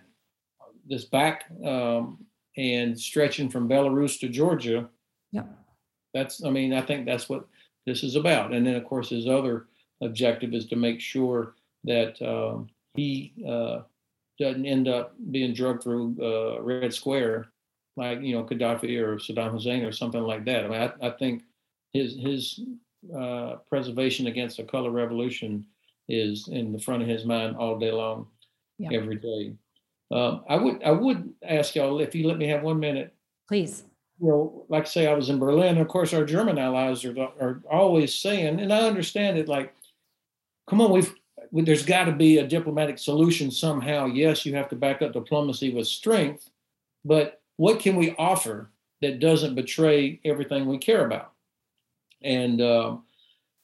this 0.88 1.04
back 1.04 1.46
um, 1.66 2.26
and 2.56 2.98
stretching 2.98 3.50
from 3.50 3.68
Belarus 3.68 4.20
to 4.22 4.30
Georgia. 4.30 4.88
Yeah 5.34 5.44
that's, 6.18 6.44
I 6.44 6.50
mean, 6.50 6.74
I 6.74 6.82
think 6.82 7.06
that's 7.06 7.30
what 7.30 7.46
this 7.86 8.04
is 8.04 8.16
about. 8.16 8.54
And 8.54 8.66
then, 8.66 8.76
of 8.76 8.86
course, 8.86 9.10
his 9.10 9.28
other 9.28 9.68
objective 10.02 10.54
is 10.54 10.66
to 10.68 10.76
make 10.76 11.00
sure 11.00 11.56
that 11.84 12.22
um, 12.22 12.70
he 12.96 13.34
uh, 13.48 13.82
doesn't 14.40 14.66
end 14.66 14.88
up 14.88 15.16
being 15.32 15.54
drugged 15.54 15.84
through 15.84 16.16
uh, 16.22 16.62
Red 16.62 16.94
Square 16.94 17.50
like 17.98 18.22
you 18.22 18.36
know 18.36 18.44
Gaddafi 18.44 18.98
or 19.02 19.18
Saddam 19.18 19.52
Hussein 19.52 19.84
or 19.84 19.92
something 19.92 20.22
like 20.22 20.46
that. 20.46 20.66
I 20.66 20.68
mean, 20.68 20.82
I, 20.82 21.08
I 21.08 21.10
think 21.12 21.44
his 21.92 22.16
his 22.16 22.62
uh, 23.16 23.56
preservation 23.68 24.28
against 24.28 24.60
a 24.60 24.64
color 24.64 24.92
revolution 24.92 25.66
is 26.08 26.48
in 26.48 26.72
the 26.72 26.80
front 26.80 27.02
of 27.02 27.10
his 27.10 27.26
mind 27.26 27.58
all 27.58 27.78
day 27.78 27.92
long, 27.92 28.28
yeah. 28.78 28.90
every 28.94 29.16
day. 29.16 29.54
Um, 30.12 30.44
I 30.48 30.56
would 30.56 30.84
I 30.84 30.92
would 30.92 31.34
ask 31.44 31.76
y'all 31.76 32.00
if 32.00 32.16
you 32.16 32.28
let 32.28 32.38
me 32.38 32.48
have 32.48 32.64
one 32.64 32.80
minute. 32.80 33.14
Please. 33.48 33.84
You 34.20 34.30
know, 34.30 34.66
like 34.70 34.84
I 34.84 34.88
say, 34.88 35.08
I 35.08 35.14
was 35.14 35.30
in 35.30 35.38
Berlin. 35.38 35.78
Of 35.78 35.90
course, 35.90 36.14
our 36.14 36.26
German 36.26 36.58
allies 36.58 37.04
are 37.04 37.18
are 37.40 37.62
always 37.70 38.16
saying, 38.16 38.60
and 38.60 38.72
I 38.72 38.88
understand 38.88 39.38
it. 39.38 39.48
Like, 39.48 39.76
come 40.68 40.82
on, 40.82 40.92
we've 40.92 41.14
there's 41.52 41.86
got 41.86 42.06
to 42.06 42.12
be 42.12 42.38
a 42.38 42.48
diplomatic 42.48 42.98
solution 42.98 43.52
somehow. 43.52 44.06
Yes, 44.06 44.46
you 44.46 44.56
have 44.56 44.70
to 44.70 44.76
back 44.76 45.02
up 45.02 45.14
diplomacy 45.14 45.74
with 45.74 45.88
strength, 45.88 46.50
but 47.06 47.42
what 47.58 47.80
can 47.80 47.96
we 47.96 48.16
offer 48.18 48.72
that 49.02 49.20
doesn't 49.20 49.56
betray 49.56 50.20
everything 50.24 50.66
we 50.66 50.78
care 50.78 51.06
about? 51.06 51.34
And 52.24 52.62
um, 52.62 53.04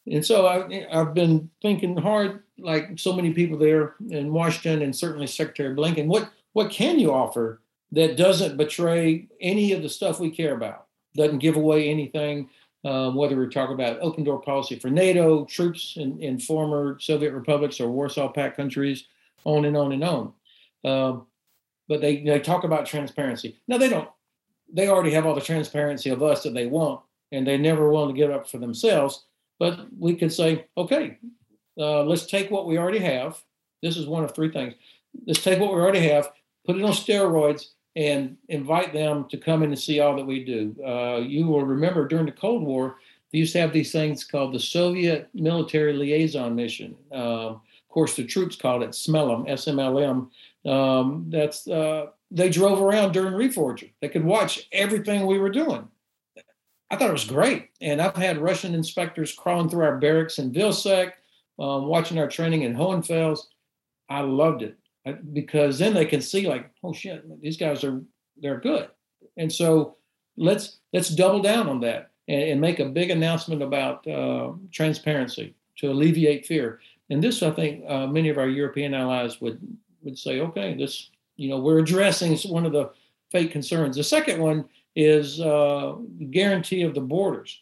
and 0.05 0.25
so 0.25 0.45
I, 0.45 0.85
I've 0.91 1.13
been 1.13 1.49
thinking 1.61 1.95
hard, 1.95 2.43
like 2.59 2.99
so 2.99 3.13
many 3.13 3.33
people 3.33 3.57
there 3.57 3.95
in 4.09 4.33
Washington, 4.33 4.81
and 4.81 4.95
certainly 4.95 5.27
Secretary 5.27 5.73
Blinken. 5.73 6.07
What 6.07 6.29
what 6.51 6.69
can 6.69 6.99
you 6.99 7.13
offer 7.13 7.61
that 7.91 8.17
doesn't 8.17 8.57
betray 8.57 9.27
any 9.39 9.71
of 9.71 9.81
the 9.81 9.89
stuff 9.89 10.19
we 10.19 10.29
care 10.29 10.55
about? 10.55 10.87
Doesn't 11.15 11.39
give 11.39 11.55
away 11.55 11.89
anything. 11.89 12.49
Um, 12.85 13.15
whether 13.15 13.37
we're 13.37 13.47
talking 13.47 13.75
about 13.75 13.99
open 14.01 14.25
door 14.25 14.41
policy 14.41 14.77
for 14.77 14.89
NATO, 14.89 15.45
troops 15.45 15.93
in, 15.95 16.21
in 16.21 16.37
former 16.37 16.97
Soviet 16.99 17.31
republics 17.31 17.79
or 17.79 17.89
Warsaw 17.89 18.27
Pact 18.27 18.57
countries, 18.57 19.05
on 19.45 19.63
and 19.63 19.77
on 19.77 19.93
and 19.93 20.03
on. 20.03 20.33
Um, 20.83 21.27
but 21.87 22.01
they, 22.01 22.21
they 22.21 22.39
talk 22.39 22.63
about 22.63 22.85
transparency. 22.85 23.59
No, 23.67 23.77
they 23.77 23.89
don't. 23.89 24.09
They 24.71 24.87
already 24.87 25.11
have 25.11 25.25
all 25.25 25.35
the 25.35 25.41
transparency 25.41 26.09
of 26.09 26.23
us 26.23 26.43
that 26.43 26.53
they 26.53 26.65
want, 26.65 27.01
and 27.31 27.45
they 27.45 27.57
never 27.57 27.91
willing 27.91 28.13
to 28.13 28.19
give 28.19 28.31
up 28.31 28.49
for 28.49 28.57
themselves. 28.57 29.25
But 29.59 29.87
we 29.97 30.15
could 30.15 30.33
say, 30.33 30.65
okay, 30.77 31.17
uh, 31.77 32.03
let's 32.03 32.25
take 32.25 32.49
what 32.49 32.67
we 32.67 32.77
already 32.77 32.99
have. 32.99 33.41
This 33.81 33.97
is 33.97 34.07
one 34.07 34.23
of 34.23 34.33
three 34.33 34.51
things. 34.51 34.73
Let's 35.27 35.43
take 35.43 35.59
what 35.59 35.73
we 35.73 35.79
already 35.79 36.07
have, 36.07 36.31
put 36.65 36.77
it 36.77 36.83
on 36.83 36.91
steroids, 36.91 37.67
and 37.95 38.37
invite 38.49 38.93
them 38.93 39.25
to 39.29 39.37
come 39.37 39.61
in 39.61 39.69
and 39.69 39.79
see 39.79 39.99
all 39.99 40.15
that 40.15 40.25
we 40.25 40.43
do. 40.43 40.75
Uh, 40.83 41.17
you 41.17 41.45
will 41.45 41.63
remember 41.63 42.07
during 42.07 42.25
the 42.25 42.31
Cold 42.31 42.63
War, 42.63 42.97
they 43.31 43.39
used 43.39 43.53
to 43.53 43.59
have 43.59 43.73
these 43.73 43.91
things 43.91 44.23
called 44.23 44.53
the 44.53 44.59
Soviet 44.59 45.29
Military 45.33 45.93
Liaison 45.93 46.55
Mission. 46.55 46.95
Of 47.11 47.61
course, 47.93 48.15
the 48.15 48.25
troops 48.25 48.55
called 48.55 48.83
it 48.83 48.89
SMLM, 48.89 49.47
SMLM. 49.47 50.29
Um, 50.69 51.25
that's 51.29 51.67
uh, 51.67 52.07
they 52.31 52.49
drove 52.49 52.81
around 52.81 53.11
during 53.11 53.33
Reforger. 53.33 53.91
They 54.01 54.09
could 54.09 54.23
watch 54.23 54.67
everything 54.71 55.25
we 55.25 55.37
were 55.37 55.51
doing. 55.51 55.87
I 56.89 56.95
thought 56.95 57.09
it 57.09 57.13
was 57.13 57.25
great, 57.25 57.69
and 57.81 58.01
I've 58.01 58.15
had 58.15 58.37
Russian 58.37 58.75
inspectors 58.75 59.33
crawling 59.33 59.69
through 59.69 59.83
our 59.83 59.97
barracks 59.97 60.39
in 60.39 60.51
Vilseck, 60.51 61.13
um, 61.59 61.87
watching 61.87 62.19
our 62.19 62.27
training 62.27 62.63
in 62.63 62.75
Hohenfels. 62.75 63.47
I 64.09 64.21
loved 64.21 64.63
it 64.63 64.77
because 65.33 65.79
then 65.79 65.93
they 65.93 66.05
can 66.05 66.21
see 66.21 66.47
like, 66.47 66.69
oh 66.83 66.93
shit, 66.93 67.41
these 67.41 67.57
guys 67.57 67.83
are 67.83 68.01
they're 68.41 68.59
good, 68.59 68.89
and 69.37 69.51
so 69.51 69.97
let's 70.37 70.79
let's 70.93 71.09
double 71.09 71.41
down 71.41 71.67
on 71.69 71.79
that 71.81 72.11
and, 72.27 72.41
and 72.41 72.61
make 72.61 72.79
a 72.79 72.85
big 72.85 73.09
announcement 73.09 73.61
about 73.61 74.07
uh, 74.07 74.51
transparency 74.71 75.55
to 75.77 75.91
alleviate 75.91 76.45
fear. 76.45 76.79
And 77.09 77.23
this, 77.23 77.43
I 77.43 77.51
think, 77.51 77.83
uh, 77.87 78.07
many 78.07 78.29
of 78.29 78.37
our 78.37 78.47
European 78.47 78.93
allies 78.93 79.41
would 79.41 79.59
would 80.01 80.17
say, 80.17 80.41
okay, 80.41 80.75
this 80.75 81.09
you 81.35 81.49
know 81.49 81.59
we're 81.59 81.79
addressing 81.79 82.37
one 82.49 82.65
of 82.65 82.71
the 82.71 82.91
fake 83.31 83.51
concerns. 83.51 83.95
The 83.95 84.03
second 84.03 84.39
one 84.39 84.65
is 84.95 85.41
uh, 85.41 85.95
guarantee 86.29 86.83
of 86.83 86.93
the 86.93 87.01
borders. 87.01 87.59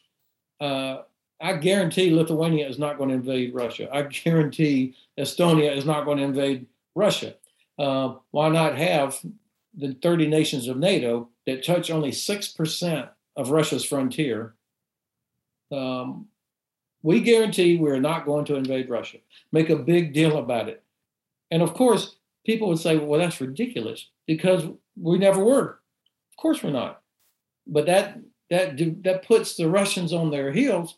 Uh, 0.60 1.04
I 1.39 1.54
guarantee 1.54 2.12
Lithuania 2.12 2.67
is 2.67 2.77
not 2.77 2.97
going 2.97 3.10
to 3.10 3.15
invade 3.15 3.54
Russia. 3.54 3.89
I 3.91 4.01
guarantee 4.23 4.95
Estonia 5.17 5.75
is 5.75 5.86
not 5.86 6.06
going 6.06 6.19
to 6.19 6.23
invade 6.23 6.67
Russia. 6.93 7.36
Uh, 7.80 8.15
why 8.30 8.49
not 8.49 8.77
have 8.77 9.19
the 9.75 9.93
30 10.01 10.27
nations 10.27 10.67
of 10.67 10.77
NATO 10.77 11.30
that 11.47 11.65
touch 11.65 11.89
only 11.89 12.12
6% 12.12 13.10
of 13.38 13.49
Russia's 13.49 13.86
frontier? 13.86 14.54
Um, 15.71 16.27
we 17.04 17.20
guarantee 17.20 17.78
we're 17.78 18.00
not 18.00 18.26
going 18.26 18.46
to 18.46 18.56
invade 18.56 18.90
Russia. 18.90 19.18
Make 19.52 19.70
a 19.70 19.76
big 19.76 20.14
deal 20.14 20.38
about 20.38 20.70
it. 20.70 20.84
And 21.50 21.62
of 21.62 21.74
course, 21.74 22.16
people 22.46 22.70
would 22.70 22.80
say, 22.80 22.98
well, 22.98 23.20
that's 23.20 23.42
ridiculous 23.42 24.08
because 24.28 24.66
we 25.00 25.18
never 25.18 25.44
were. 25.44 25.80
Of 26.32 26.38
course, 26.38 26.64
we're 26.64 26.72
not. 26.72 27.02
But 27.68 27.86
that 27.86 28.20
that 28.50 28.78
that 29.04 29.26
puts 29.26 29.56
the 29.56 29.70
Russians 29.70 30.14
on 30.14 30.32
their 30.32 30.52
heels 30.52 30.98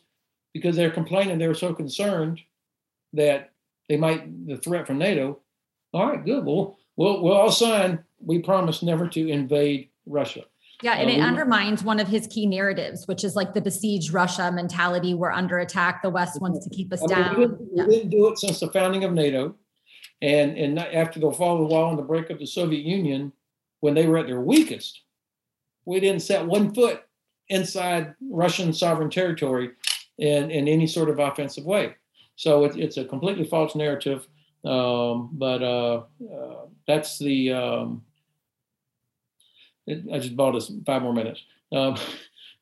because 0.52 0.76
they're 0.76 0.90
complaining 0.90 1.38
they're 1.38 1.54
so 1.54 1.74
concerned 1.74 2.40
that 3.12 3.52
they 3.88 3.96
might 3.96 4.46
the 4.46 4.56
threat 4.56 4.86
from 4.86 4.98
NATO 4.98 5.40
all 5.94 6.08
right, 6.08 6.24
good. 6.24 6.44
Well, 6.44 6.76
we'll, 6.96 7.22
we'll 7.22 7.34
all 7.34 7.52
sign. 7.52 8.02
We 8.18 8.40
promise 8.40 8.82
never 8.82 9.06
to 9.08 9.28
invade 9.28 9.90
Russia. 10.06 10.42
Yeah, 10.84 10.96
and 10.96 11.08
it 11.08 11.20
undermines 11.20 11.82
one 11.82 11.98
of 11.98 12.08
his 12.08 12.26
key 12.26 12.44
narratives, 12.44 13.08
which 13.08 13.24
is 13.24 13.34
like 13.34 13.54
the 13.54 13.62
besieged 13.62 14.12
Russia 14.12 14.52
mentality. 14.52 15.14
We're 15.14 15.30
under 15.30 15.58
attack. 15.60 16.02
The 16.02 16.10
West 16.10 16.42
wants 16.42 16.62
to 16.62 16.68
keep 16.68 16.92
us 16.92 17.00
I 17.00 17.06
mean, 17.06 17.24
down. 17.24 17.38
We 17.38 17.46
didn't, 17.46 17.68
yeah. 17.72 17.84
we 17.86 17.96
didn't, 17.96 18.10
do 18.10 18.28
it 18.28 18.38
since 18.38 18.60
the 18.60 18.68
founding 18.68 19.02
of 19.02 19.14
NATO, 19.14 19.54
and 20.20 20.58
and 20.58 20.78
after 20.78 21.20
the 21.20 21.32
fall 21.32 21.54
of 21.54 21.60
the 21.66 21.74
wall 21.74 21.88
and 21.88 21.98
the 21.98 22.02
break 22.02 22.28
of 22.28 22.38
the 22.38 22.46
Soviet 22.46 22.84
Union, 22.84 23.32
when 23.80 23.94
they 23.94 24.06
were 24.06 24.18
at 24.18 24.26
their 24.26 24.42
weakest, 24.42 25.00
we 25.86 26.00
didn't 26.00 26.20
set 26.20 26.44
one 26.44 26.74
foot 26.74 27.02
inside 27.48 28.14
Russian 28.30 28.74
sovereign 28.74 29.08
territory 29.08 29.70
in 30.18 30.50
in 30.50 30.68
any 30.68 30.86
sort 30.86 31.08
of 31.08 31.18
offensive 31.18 31.64
way. 31.64 31.94
So 32.36 32.64
it, 32.64 32.76
it's 32.76 32.98
a 32.98 33.06
completely 33.06 33.44
false 33.44 33.74
narrative. 33.74 34.28
Um, 34.66 35.30
but 35.32 35.62
uh, 35.62 36.02
uh, 36.30 36.66
that's 36.86 37.18
the. 37.18 37.54
Um, 37.54 38.02
it, 39.86 40.04
I 40.12 40.18
just 40.18 40.36
bought 40.36 40.54
us 40.54 40.70
five 40.86 41.02
more 41.02 41.12
minutes. 41.12 41.42
Um, 41.72 41.96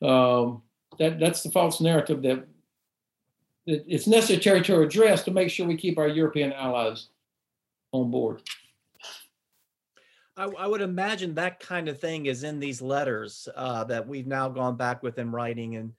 um, 0.02 0.62
that 0.98 1.18
that's 1.18 1.42
the 1.42 1.50
false 1.50 1.80
narrative 1.80 2.22
that, 2.22 2.46
that 3.66 3.84
it's 3.86 4.06
necessary 4.06 4.62
to 4.62 4.80
address 4.80 5.22
to 5.24 5.30
make 5.30 5.50
sure 5.50 5.66
we 5.66 5.76
keep 5.76 5.98
our 5.98 6.08
European 6.08 6.52
allies 6.52 7.08
on 7.92 8.10
board. 8.10 8.42
I, 10.36 10.44
I, 10.44 10.66
would 10.66 10.80
imagine 10.80 11.34
that 11.34 11.60
kind 11.60 11.88
of 11.88 12.00
thing 12.00 12.26
is 12.26 12.42
in 12.42 12.58
these 12.58 12.80
letters 12.80 13.48
uh, 13.54 13.84
that 13.84 14.06
we've 14.06 14.26
now 14.26 14.48
gone 14.48 14.76
back 14.76 15.02
with 15.02 15.18
him 15.18 15.34
writing 15.34 15.76
and 15.76 15.92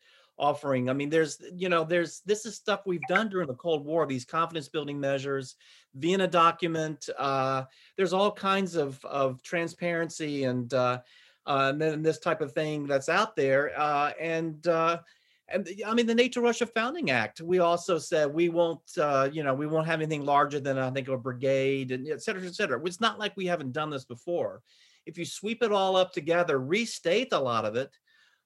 offering. 0.48 0.90
I 0.90 0.94
mean, 0.94 1.10
there's, 1.10 1.34
you 1.56 1.70
know, 1.70 1.84
there's 1.84 2.22
this 2.26 2.46
is 2.46 2.56
stuff 2.56 2.82
we've 2.86 3.10
done 3.16 3.30
during 3.30 3.48
the 3.48 3.62
Cold 3.66 3.86
War, 3.86 4.06
these 4.06 4.26
confidence 4.38 4.70
building 4.70 5.00
measures, 5.00 5.56
Vienna 5.94 6.28
document. 6.28 7.00
Uh, 7.18 7.64
there's 7.96 8.14
all 8.14 8.32
kinds 8.32 8.76
of, 8.76 8.90
of 9.06 9.42
transparency 9.42 10.44
and, 10.52 10.74
uh, 10.74 11.00
uh, 11.46 11.70
and 11.72 11.80
then 11.82 12.04
this 12.04 12.20
type 12.20 12.42
of 12.42 12.54
thing 12.54 12.88
that's 12.88 13.10
out 13.10 13.36
there. 13.36 13.64
Uh, 13.78 14.12
and, 14.20 14.68
uh, 14.68 14.98
and 15.50 15.68
I 15.86 15.94
mean, 15.94 16.08
the 16.08 16.16
NATO 16.16 16.42
Russia 16.42 16.66
Founding 16.66 17.10
Act, 17.12 17.42
we 17.42 17.60
also 17.60 18.00
said 18.00 18.34
we 18.34 18.50
won't, 18.50 18.88
uh, 18.98 19.30
you 19.36 19.44
know, 19.44 19.54
we 19.54 19.68
won't 19.68 19.88
have 19.88 20.02
anything 20.02 20.26
larger 20.26 20.60
than 20.60 20.78
I 20.78 20.90
think 20.92 21.08
a 21.10 21.18
brigade 21.18 21.92
and 21.92 22.08
et 22.08 22.22
cetera, 22.22 22.46
et 22.46 22.56
cetera. 22.56 22.82
It's 22.86 23.02
not 23.02 23.20
like 23.20 23.36
we 23.36 23.46
haven't 23.46 23.74
done 23.74 23.92
this 23.92 24.06
before. 24.06 24.62
If 25.06 25.18
you 25.18 25.26
sweep 25.26 25.62
it 25.62 25.72
all 25.72 25.96
up 25.96 26.12
together, 26.14 26.58
restate 26.58 27.34
a 27.34 27.40
lot 27.52 27.66
of 27.66 27.76
it, 27.76 27.92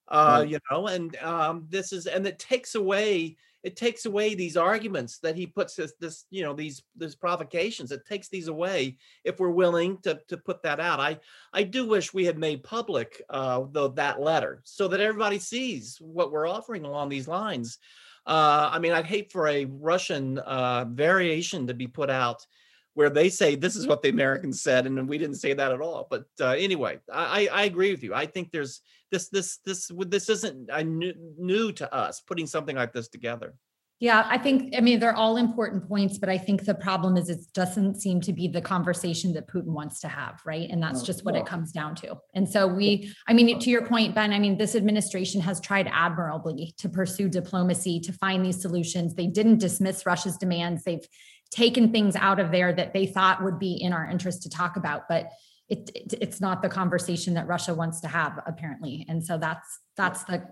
uh, 0.09 0.37
right. 0.39 0.49
you 0.49 0.59
know, 0.71 0.87
and 0.87 1.15
um, 1.17 1.65
this 1.69 1.91
is, 1.91 2.05
and 2.07 2.25
it 2.25 2.39
takes 2.39 2.75
away 2.75 3.37
it 3.63 3.75
takes 3.75 4.05
away 4.05 4.33
these 4.33 4.55
arguments 4.55 5.19
that 5.19 5.35
he 5.35 5.45
puts 5.45 5.75
this, 5.75 5.93
this 5.99 6.25
you 6.29 6.41
know 6.41 6.53
these 6.53 6.83
these 6.95 7.15
provocations 7.15 7.91
it 7.91 8.05
takes 8.05 8.29
these 8.29 8.47
away 8.47 8.97
if 9.23 9.39
we're 9.39 9.49
willing 9.49 9.97
to 9.97 10.19
to 10.27 10.37
put 10.37 10.61
that 10.63 10.79
out 10.79 10.99
i 10.99 11.17
i 11.53 11.63
do 11.63 11.85
wish 11.85 12.13
we 12.13 12.23
had 12.23 12.37
made 12.37 12.63
public 12.63 13.21
uh 13.29 13.63
though 13.71 13.89
that 13.89 14.21
letter 14.21 14.61
so 14.63 14.87
that 14.87 15.01
everybody 15.01 15.39
sees 15.39 15.97
what 15.99 16.31
we're 16.31 16.47
offering 16.47 16.85
along 16.85 17.09
these 17.09 17.27
lines 17.27 17.79
uh 18.25 18.69
i 18.71 18.79
mean 18.79 18.93
i'd 18.93 19.05
hate 19.05 19.31
for 19.31 19.47
a 19.47 19.65
russian 19.65 20.37
uh 20.39 20.85
variation 20.85 21.67
to 21.67 21.73
be 21.73 21.87
put 21.87 22.09
out 22.09 22.45
where 22.93 23.09
they 23.11 23.29
say 23.29 23.55
this 23.55 23.75
is 23.75 23.85
what 23.85 24.01
the 24.01 24.09
Americans 24.09 24.63
said, 24.63 24.87
and 24.87 25.07
we 25.07 25.19
didn't 25.19 25.35
say 25.35 25.53
that 25.53 25.71
at 25.71 25.81
all. 25.81 26.07
But 26.09 26.25
uh, 26.41 26.55
anyway, 26.57 26.97
I, 27.13 27.47
I 27.53 27.65
agree 27.65 27.91
with 27.91 28.01
you. 28.01 28.15
I 28.15 28.25
think 28.25 28.51
there's 28.51 28.81
this 29.11 29.29
this 29.29 29.57
this 29.65 29.91
this 30.07 30.29
isn't 30.29 30.69
uh, 30.69 30.83
new, 30.83 31.13
new 31.37 31.71
to 31.73 31.93
us 31.93 32.21
putting 32.21 32.47
something 32.47 32.75
like 32.75 32.93
this 32.93 33.07
together. 33.07 33.55
Yeah, 33.99 34.27
I 34.29 34.37
think, 34.37 34.75
I 34.77 34.81
mean, 34.81 34.99
they're 34.99 35.15
all 35.15 35.37
important 35.37 35.87
points, 35.87 36.19
but 36.19 36.29
I 36.29 36.37
think 36.37 36.65
the 36.65 36.75
problem 36.75 37.17
is 37.17 37.29
it 37.29 37.39
doesn't 37.55 37.99
seem 37.99 38.21
to 38.21 38.31
be 38.31 38.47
the 38.47 38.61
conversation 38.61 39.33
that 39.33 39.47
Putin 39.47 39.69
wants 39.69 39.99
to 40.01 40.07
have, 40.07 40.39
right? 40.45 40.69
And 40.69 40.81
that's 40.83 41.01
just 41.01 41.25
what 41.25 41.35
it 41.35 41.47
comes 41.47 41.71
down 41.71 41.95
to. 41.95 42.15
And 42.35 42.47
so 42.47 42.67
we, 42.67 43.11
I 43.27 43.33
mean, 43.33 43.55
uh 43.55 43.59
to 43.59 43.71
your 43.71 43.87
point, 43.87 44.13
Ben, 44.13 44.33
I 44.33 44.37
mean, 44.37 44.55
this 44.55 44.75
administration 44.75 45.41
has 45.41 45.59
tried 45.59 45.89
admirably 45.91 46.75
to 46.77 46.89
pursue 46.89 47.27
diplomacy, 47.27 47.99
to 48.01 48.13
find 48.13 48.45
these 48.45 48.61
solutions. 48.61 49.15
They 49.15 49.25
didn't 49.25 49.57
dismiss 49.57 50.05
Russia's 50.05 50.37
demands. 50.37 50.83
They've 50.83 51.07
taken 51.49 51.91
things 51.91 52.15
out 52.15 52.39
of 52.39 52.51
there 52.51 52.73
that 52.73 52.93
they 52.93 53.07
thought 53.07 53.43
would 53.43 53.57
be 53.57 53.81
in 53.81 53.93
our 53.93 54.05
interest 54.05 54.43
to 54.43 54.49
talk 54.49 54.75
about 54.75 55.07
but 55.07 55.31
it, 55.69 55.91
it, 55.93 56.13
it's 56.21 56.39
not 56.39 56.61
the 56.61 56.69
conversation 56.69 57.33
that 57.33 57.47
russia 57.47 57.73
wants 57.73 57.99
to 57.99 58.07
have 58.07 58.39
apparently 58.45 59.05
and 59.09 59.25
so 59.25 59.37
that's 59.37 59.79
that's 59.95 60.23
the 60.25 60.43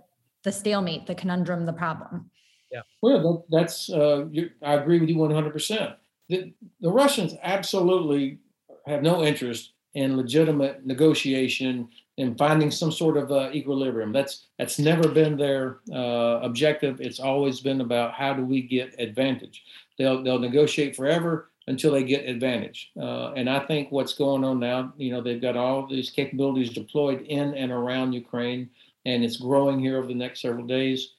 the 0.44 0.52
stalemate 0.52 1.06
the 1.08 1.16
conundrum 1.16 1.66
the 1.66 1.74
problem 1.74 2.30
yeah 2.72 2.82
well 3.02 3.46
that's 3.50 3.90
uh, 3.90 4.26
i 4.64 4.74
agree 4.74 5.00
with 5.00 5.10
you 5.10 5.16
100% 5.16 5.96
the, 6.30 6.54
the 6.82 6.90
russians 6.90 7.36
absolutely 7.44 8.40
have 8.86 9.02
no 9.02 9.24
interest 9.24 9.74
in 9.96 10.18
legitimate 10.18 10.86
negotiation 10.86 11.88
and 12.18 12.38
finding 12.38 12.72
some 12.72 12.92
sort 12.92 13.18
of 13.18 13.32
uh, 13.32 13.50
equilibrium. 13.54 14.12
That's 14.12 14.48
that's 14.58 14.80
never 14.80 15.08
been 15.08 15.38
their 15.38 15.80
uh, 15.94 16.40
objective. 16.42 17.02
It's 17.02 17.20
always 17.20 17.60
been 17.60 17.82
about 17.82 18.14
how 18.14 18.34
do 18.34 18.46
we 18.46 18.62
get 18.62 18.96
advantage. 19.00 19.64
They'll 19.98 20.24
they'll 20.24 20.40
negotiate 20.40 20.96
forever 20.96 21.52
until 21.68 21.92
they 21.92 22.04
get 22.04 22.30
advantage. 22.30 22.92
Uh, 23.00 23.32
and 23.34 23.50
I 23.50 23.60
think 23.60 23.92
what's 23.92 24.14
going 24.14 24.44
on 24.44 24.60
now, 24.60 24.94
you 24.98 25.12
know, 25.12 25.22
they've 25.22 25.42
got 25.42 25.58
all 25.58 25.88
these 25.88 26.10
capabilities 26.10 26.70
deployed 26.70 27.22
in 27.22 27.56
and 27.56 27.72
around 27.72 28.14
Ukraine, 28.14 28.70
and 29.06 29.24
it's 29.24 29.38
growing 29.38 29.80
here 29.80 29.98
over 29.98 30.08
the 30.08 30.14
next 30.14 30.42
several 30.42 30.66
days 30.66 31.14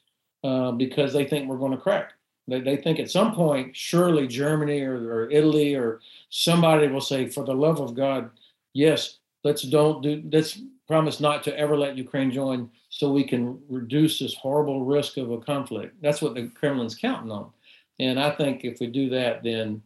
uh, 0.44 0.70
because 0.72 1.12
they 1.12 1.24
think 1.24 1.48
we're 1.48 1.56
going 1.56 1.72
to 1.72 1.78
crack. 1.78 2.12
They, 2.48 2.60
they 2.60 2.76
think 2.76 3.00
at 3.00 3.10
some 3.10 3.34
point, 3.34 3.74
surely 3.76 4.28
Germany 4.28 4.82
or, 4.82 4.96
or 5.12 5.30
Italy 5.30 5.74
or 5.74 6.00
somebody 6.30 6.86
will 6.86 7.00
say, 7.00 7.28
for 7.28 7.44
the 7.44 7.54
love 7.54 7.80
of 7.80 7.94
God, 7.94 8.30
yes, 8.72 9.18
let's 9.42 9.62
don't 9.62 10.02
do, 10.02 10.22
let's 10.32 10.60
promise 10.86 11.18
not 11.18 11.42
to 11.44 11.58
ever 11.58 11.76
let 11.76 11.98
Ukraine 11.98 12.30
join 12.30 12.70
so 12.88 13.10
we 13.10 13.24
can 13.24 13.60
reduce 13.68 14.20
this 14.20 14.34
horrible 14.34 14.84
risk 14.84 15.16
of 15.16 15.32
a 15.32 15.38
conflict. 15.38 16.00
That's 16.00 16.22
what 16.22 16.34
the 16.34 16.48
Kremlin's 16.48 16.94
counting 16.94 17.32
on. 17.32 17.50
And 17.98 18.20
I 18.20 18.30
think 18.30 18.64
if 18.64 18.78
we 18.78 18.86
do 18.86 19.08
that, 19.10 19.42
then 19.42 19.82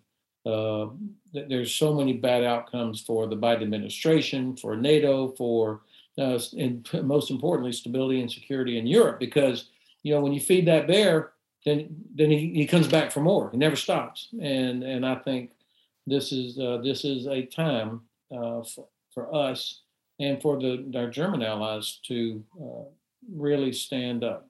uh, 0.47 0.87
there's 1.33 1.75
so 1.75 1.95
many 1.95 2.15
bad 2.15 2.45
outcomes 2.45 3.01
for 3.01 3.27
the 3.27 3.37
Biden 3.37 3.63
administration, 3.63 4.57
for 4.57 4.77
NATO, 4.77 5.29
for 5.37 5.83
uh, 6.19 6.39
and 6.59 6.89
most 7.05 7.31
importantly, 7.31 7.73
stability 7.73 8.21
and 8.21 8.31
security 8.31 8.79
in 8.79 8.87
Europe. 8.87 9.19
Because 9.19 9.71
you 10.03 10.15
know 10.15 10.21
when 10.21 10.33
you 10.33 10.41
feed 10.41 10.67
that 10.67 10.87
bear, 10.87 11.33
then 11.65 11.89
then 12.15 12.31
he, 12.31 12.53
he 12.55 12.67
comes 12.67 12.89
back 12.89 13.13
for 13.13 13.21
more. 13.21 13.51
He 13.51 13.57
never 13.57 13.77
stops. 13.77 14.29
And 14.41 14.83
and 14.83 15.05
I 15.05 15.17
think 15.17 15.53
this 16.07 16.33
is 16.33 16.59
uh, 16.59 16.79
this 16.83 17.05
is 17.05 17.27
a 17.27 17.45
time 17.47 18.03
uh, 18.33 18.63
for, 18.63 18.87
for 19.13 19.35
us 19.35 19.83
and 20.19 20.41
for 20.41 20.59
the 20.59 20.93
our 20.97 21.11
German 21.11 21.43
allies 21.43 22.01
to 22.05 22.43
uh, 22.61 22.85
really 23.33 23.73
stand 23.73 24.25
up. 24.25 24.50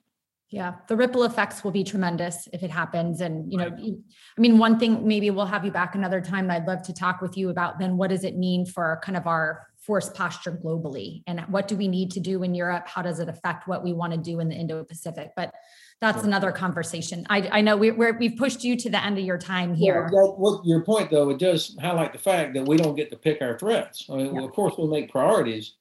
Yeah, 0.51 0.75
the 0.89 0.97
ripple 0.97 1.23
effects 1.23 1.63
will 1.63 1.71
be 1.71 1.85
tremendous 1.85 2.49
if 2.53 2.65
it 2.65 2.71
happens. 2.71 3.21
And, 3.21 3.51
you 3.53 3.57
know, 3.57 3.67
I 3.69 4.41
mean, 4.41 4.59
one 4.59 4.81
thing, 4.81 5.07
maybe 5.07 5.31
we'll 5.31 5.47
have 5.47 5.65
you 5.65 5.71
back 5.71 5.95
another 5.95 6.21
time. 6.21 6.51
I'd 6.51 6.67
love 6.67 6.83
to 6.83 6.93
talk 6.93 7.21
with 7.21 7.37
you 7.37 7.51
about 7.51 7.79
then 7.79 7.97
what 7.97 8.11
does 8.11 8.25
it 8.25 8.37
mean 8.37 8.67
for 8.67 9.01
kind 9.05 9.17
of 9.17 9.29
our 9.29 9.69
force 9.79 10.11
posture 10.11 10.53
globally 10.53 11.23
and 11.29 11.41
what 11.49 11.69
do 11.69 11.77
we 11.77 11.87
need 11.87 12.11
to 12.13 12.21
do 12.21 12.43
in 12.43 12.55
Europe? 12.55 12.89
How 12.89 13.01
does 13.01 13.21
it 13.21 13.29
affect 13.29 13.69
what 13.69 13.85
we 13.85 13.93
want 13.93 14.13
to 14.13 14.19
do 14.19 14.41
in 14.41 14.49
the 14.49 14.57
Indo 14.57 14.83
Pacific? 14.83 15.31
But 15.37 15.55
that's 16.01 16.25
another 16.25 16.51
conversation. 16.51 17.27
I, 17.31 17.49
I 17.53 17.61
know 17.61 17.77
we, 17.77 17.93
we're, 17.93 18.19
we've 18.19 18.37
pushed 18.37 18.65
you 18.65 18.77
to 18.77 18.91
the 18.91 19.03
end 19.03 19.19
of 19.19 19.25
your 19.25 19.39
time 19.39 19.75
here. 19.75 20.09
Well, 20.13 20.35
well, 20.39 20.63
your 20.65 20.83
point, 20.83 21.11
though, 21.11 21.31
it 21.31 21.39
does 21.39 21.77
highlight 21.81 22.13
the 22.13 22.19
fact 22.19 22.55
that 22.55 22.67
we 22.67 22.77
don't 22.77 22.97
get 22.97 23.11
to 23.11 23.17
pick 23.17 23.41
our 23.41 23.59
threats. 23.59 24.07
I 24.11 24.17
mean, 24.17 24.27
yeah. 24.27 24.33
well, 24.33 24.45
of 24.47 24.53
course, 24.53 24.75
we 24.79 24.89
make 24.89 25.13
priorities, 25.13 25.75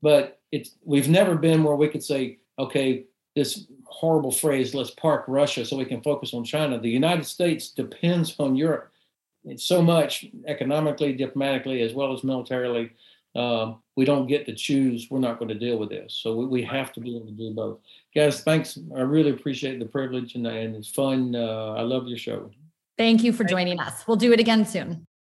but 0.00 0.40
it's 0.52 0.76
we've 0.84 1.08
never 1.08 1.34
been 1.34 1.64
where 1.64 1.74
we 1.74 1.88
could 1.88 2.04
say, 2.04 2.38
okay, 2.58 3.04
this 3.34 3.66
horrible 3.94 4.32
phrase, 4.32 4.74
let's 4.74 4.90
park 4.90 5.24
Russia 5.28 5.64
so 5.64 5.76
we 5.76 5.84
can 5.84 6.02
focus 6.02 6.34
on 6.34 6.44
China. 6.44 6.78
The 6.78 6.90
United 6.90 7.26
States 7.26 7.70
depends 7.70 8.34
on 8.38 8.56
Europe 8.56 8.90
so 9.56 9.82
much 9.82 10.26
economically, 10.46 11.12
diplomatically, 11.12 11.82
as 11.82 11.92
well 11.92 12.12
as 12.12 12.24
militarily. 12.24 12.92
Um, 13.36 13.82
we 13.96 14.04
don't 14.04 14.26
get 14.26 14.46
to 14.46 14.54
choose. 14.54 15.08
We're 15.10 15.18
not 15.18 15.38
going 15.38 15.48
to 15.48 15.54
deal 15.54 15.78
with 15.78 15.90
this. 15.90 16.14
So 16.22 16.34
we, 16.36 16.46
we 16.46 16.62
have 16.62 16.92
to 16.94 17.00
be 17.00 17.16
able 17.16 17.26
to 17.26 17.32
do 17.32 17.52
both. 17.52 17.78
Guys, 18.14 18.42
thanks. 18.42 18.78
I 18.96 19.00
really 19.00 19.30
appreciate 19.30 19.78
the 19.78 19.86
privilege 19.86 20.34
and, 20.34 20.46
and 20.46 20.76
it's 20.76 20.88
fun. 20.88 21.34
Uh, 21.34 21.74
I 21.76 21.82
love 21.82 22.06
your 22.06 22.18
show. 22.18 22.50
Thank 22.96 23.24
you 23.24 23.32
for 23.32 23.44
joining 23.44 23.80
us. 23.80 24.06
We'll 24.06 24.16
do 24.16 24.32
it 24.32 24.40
again 24.40 24.64
soon. 24.64 25.04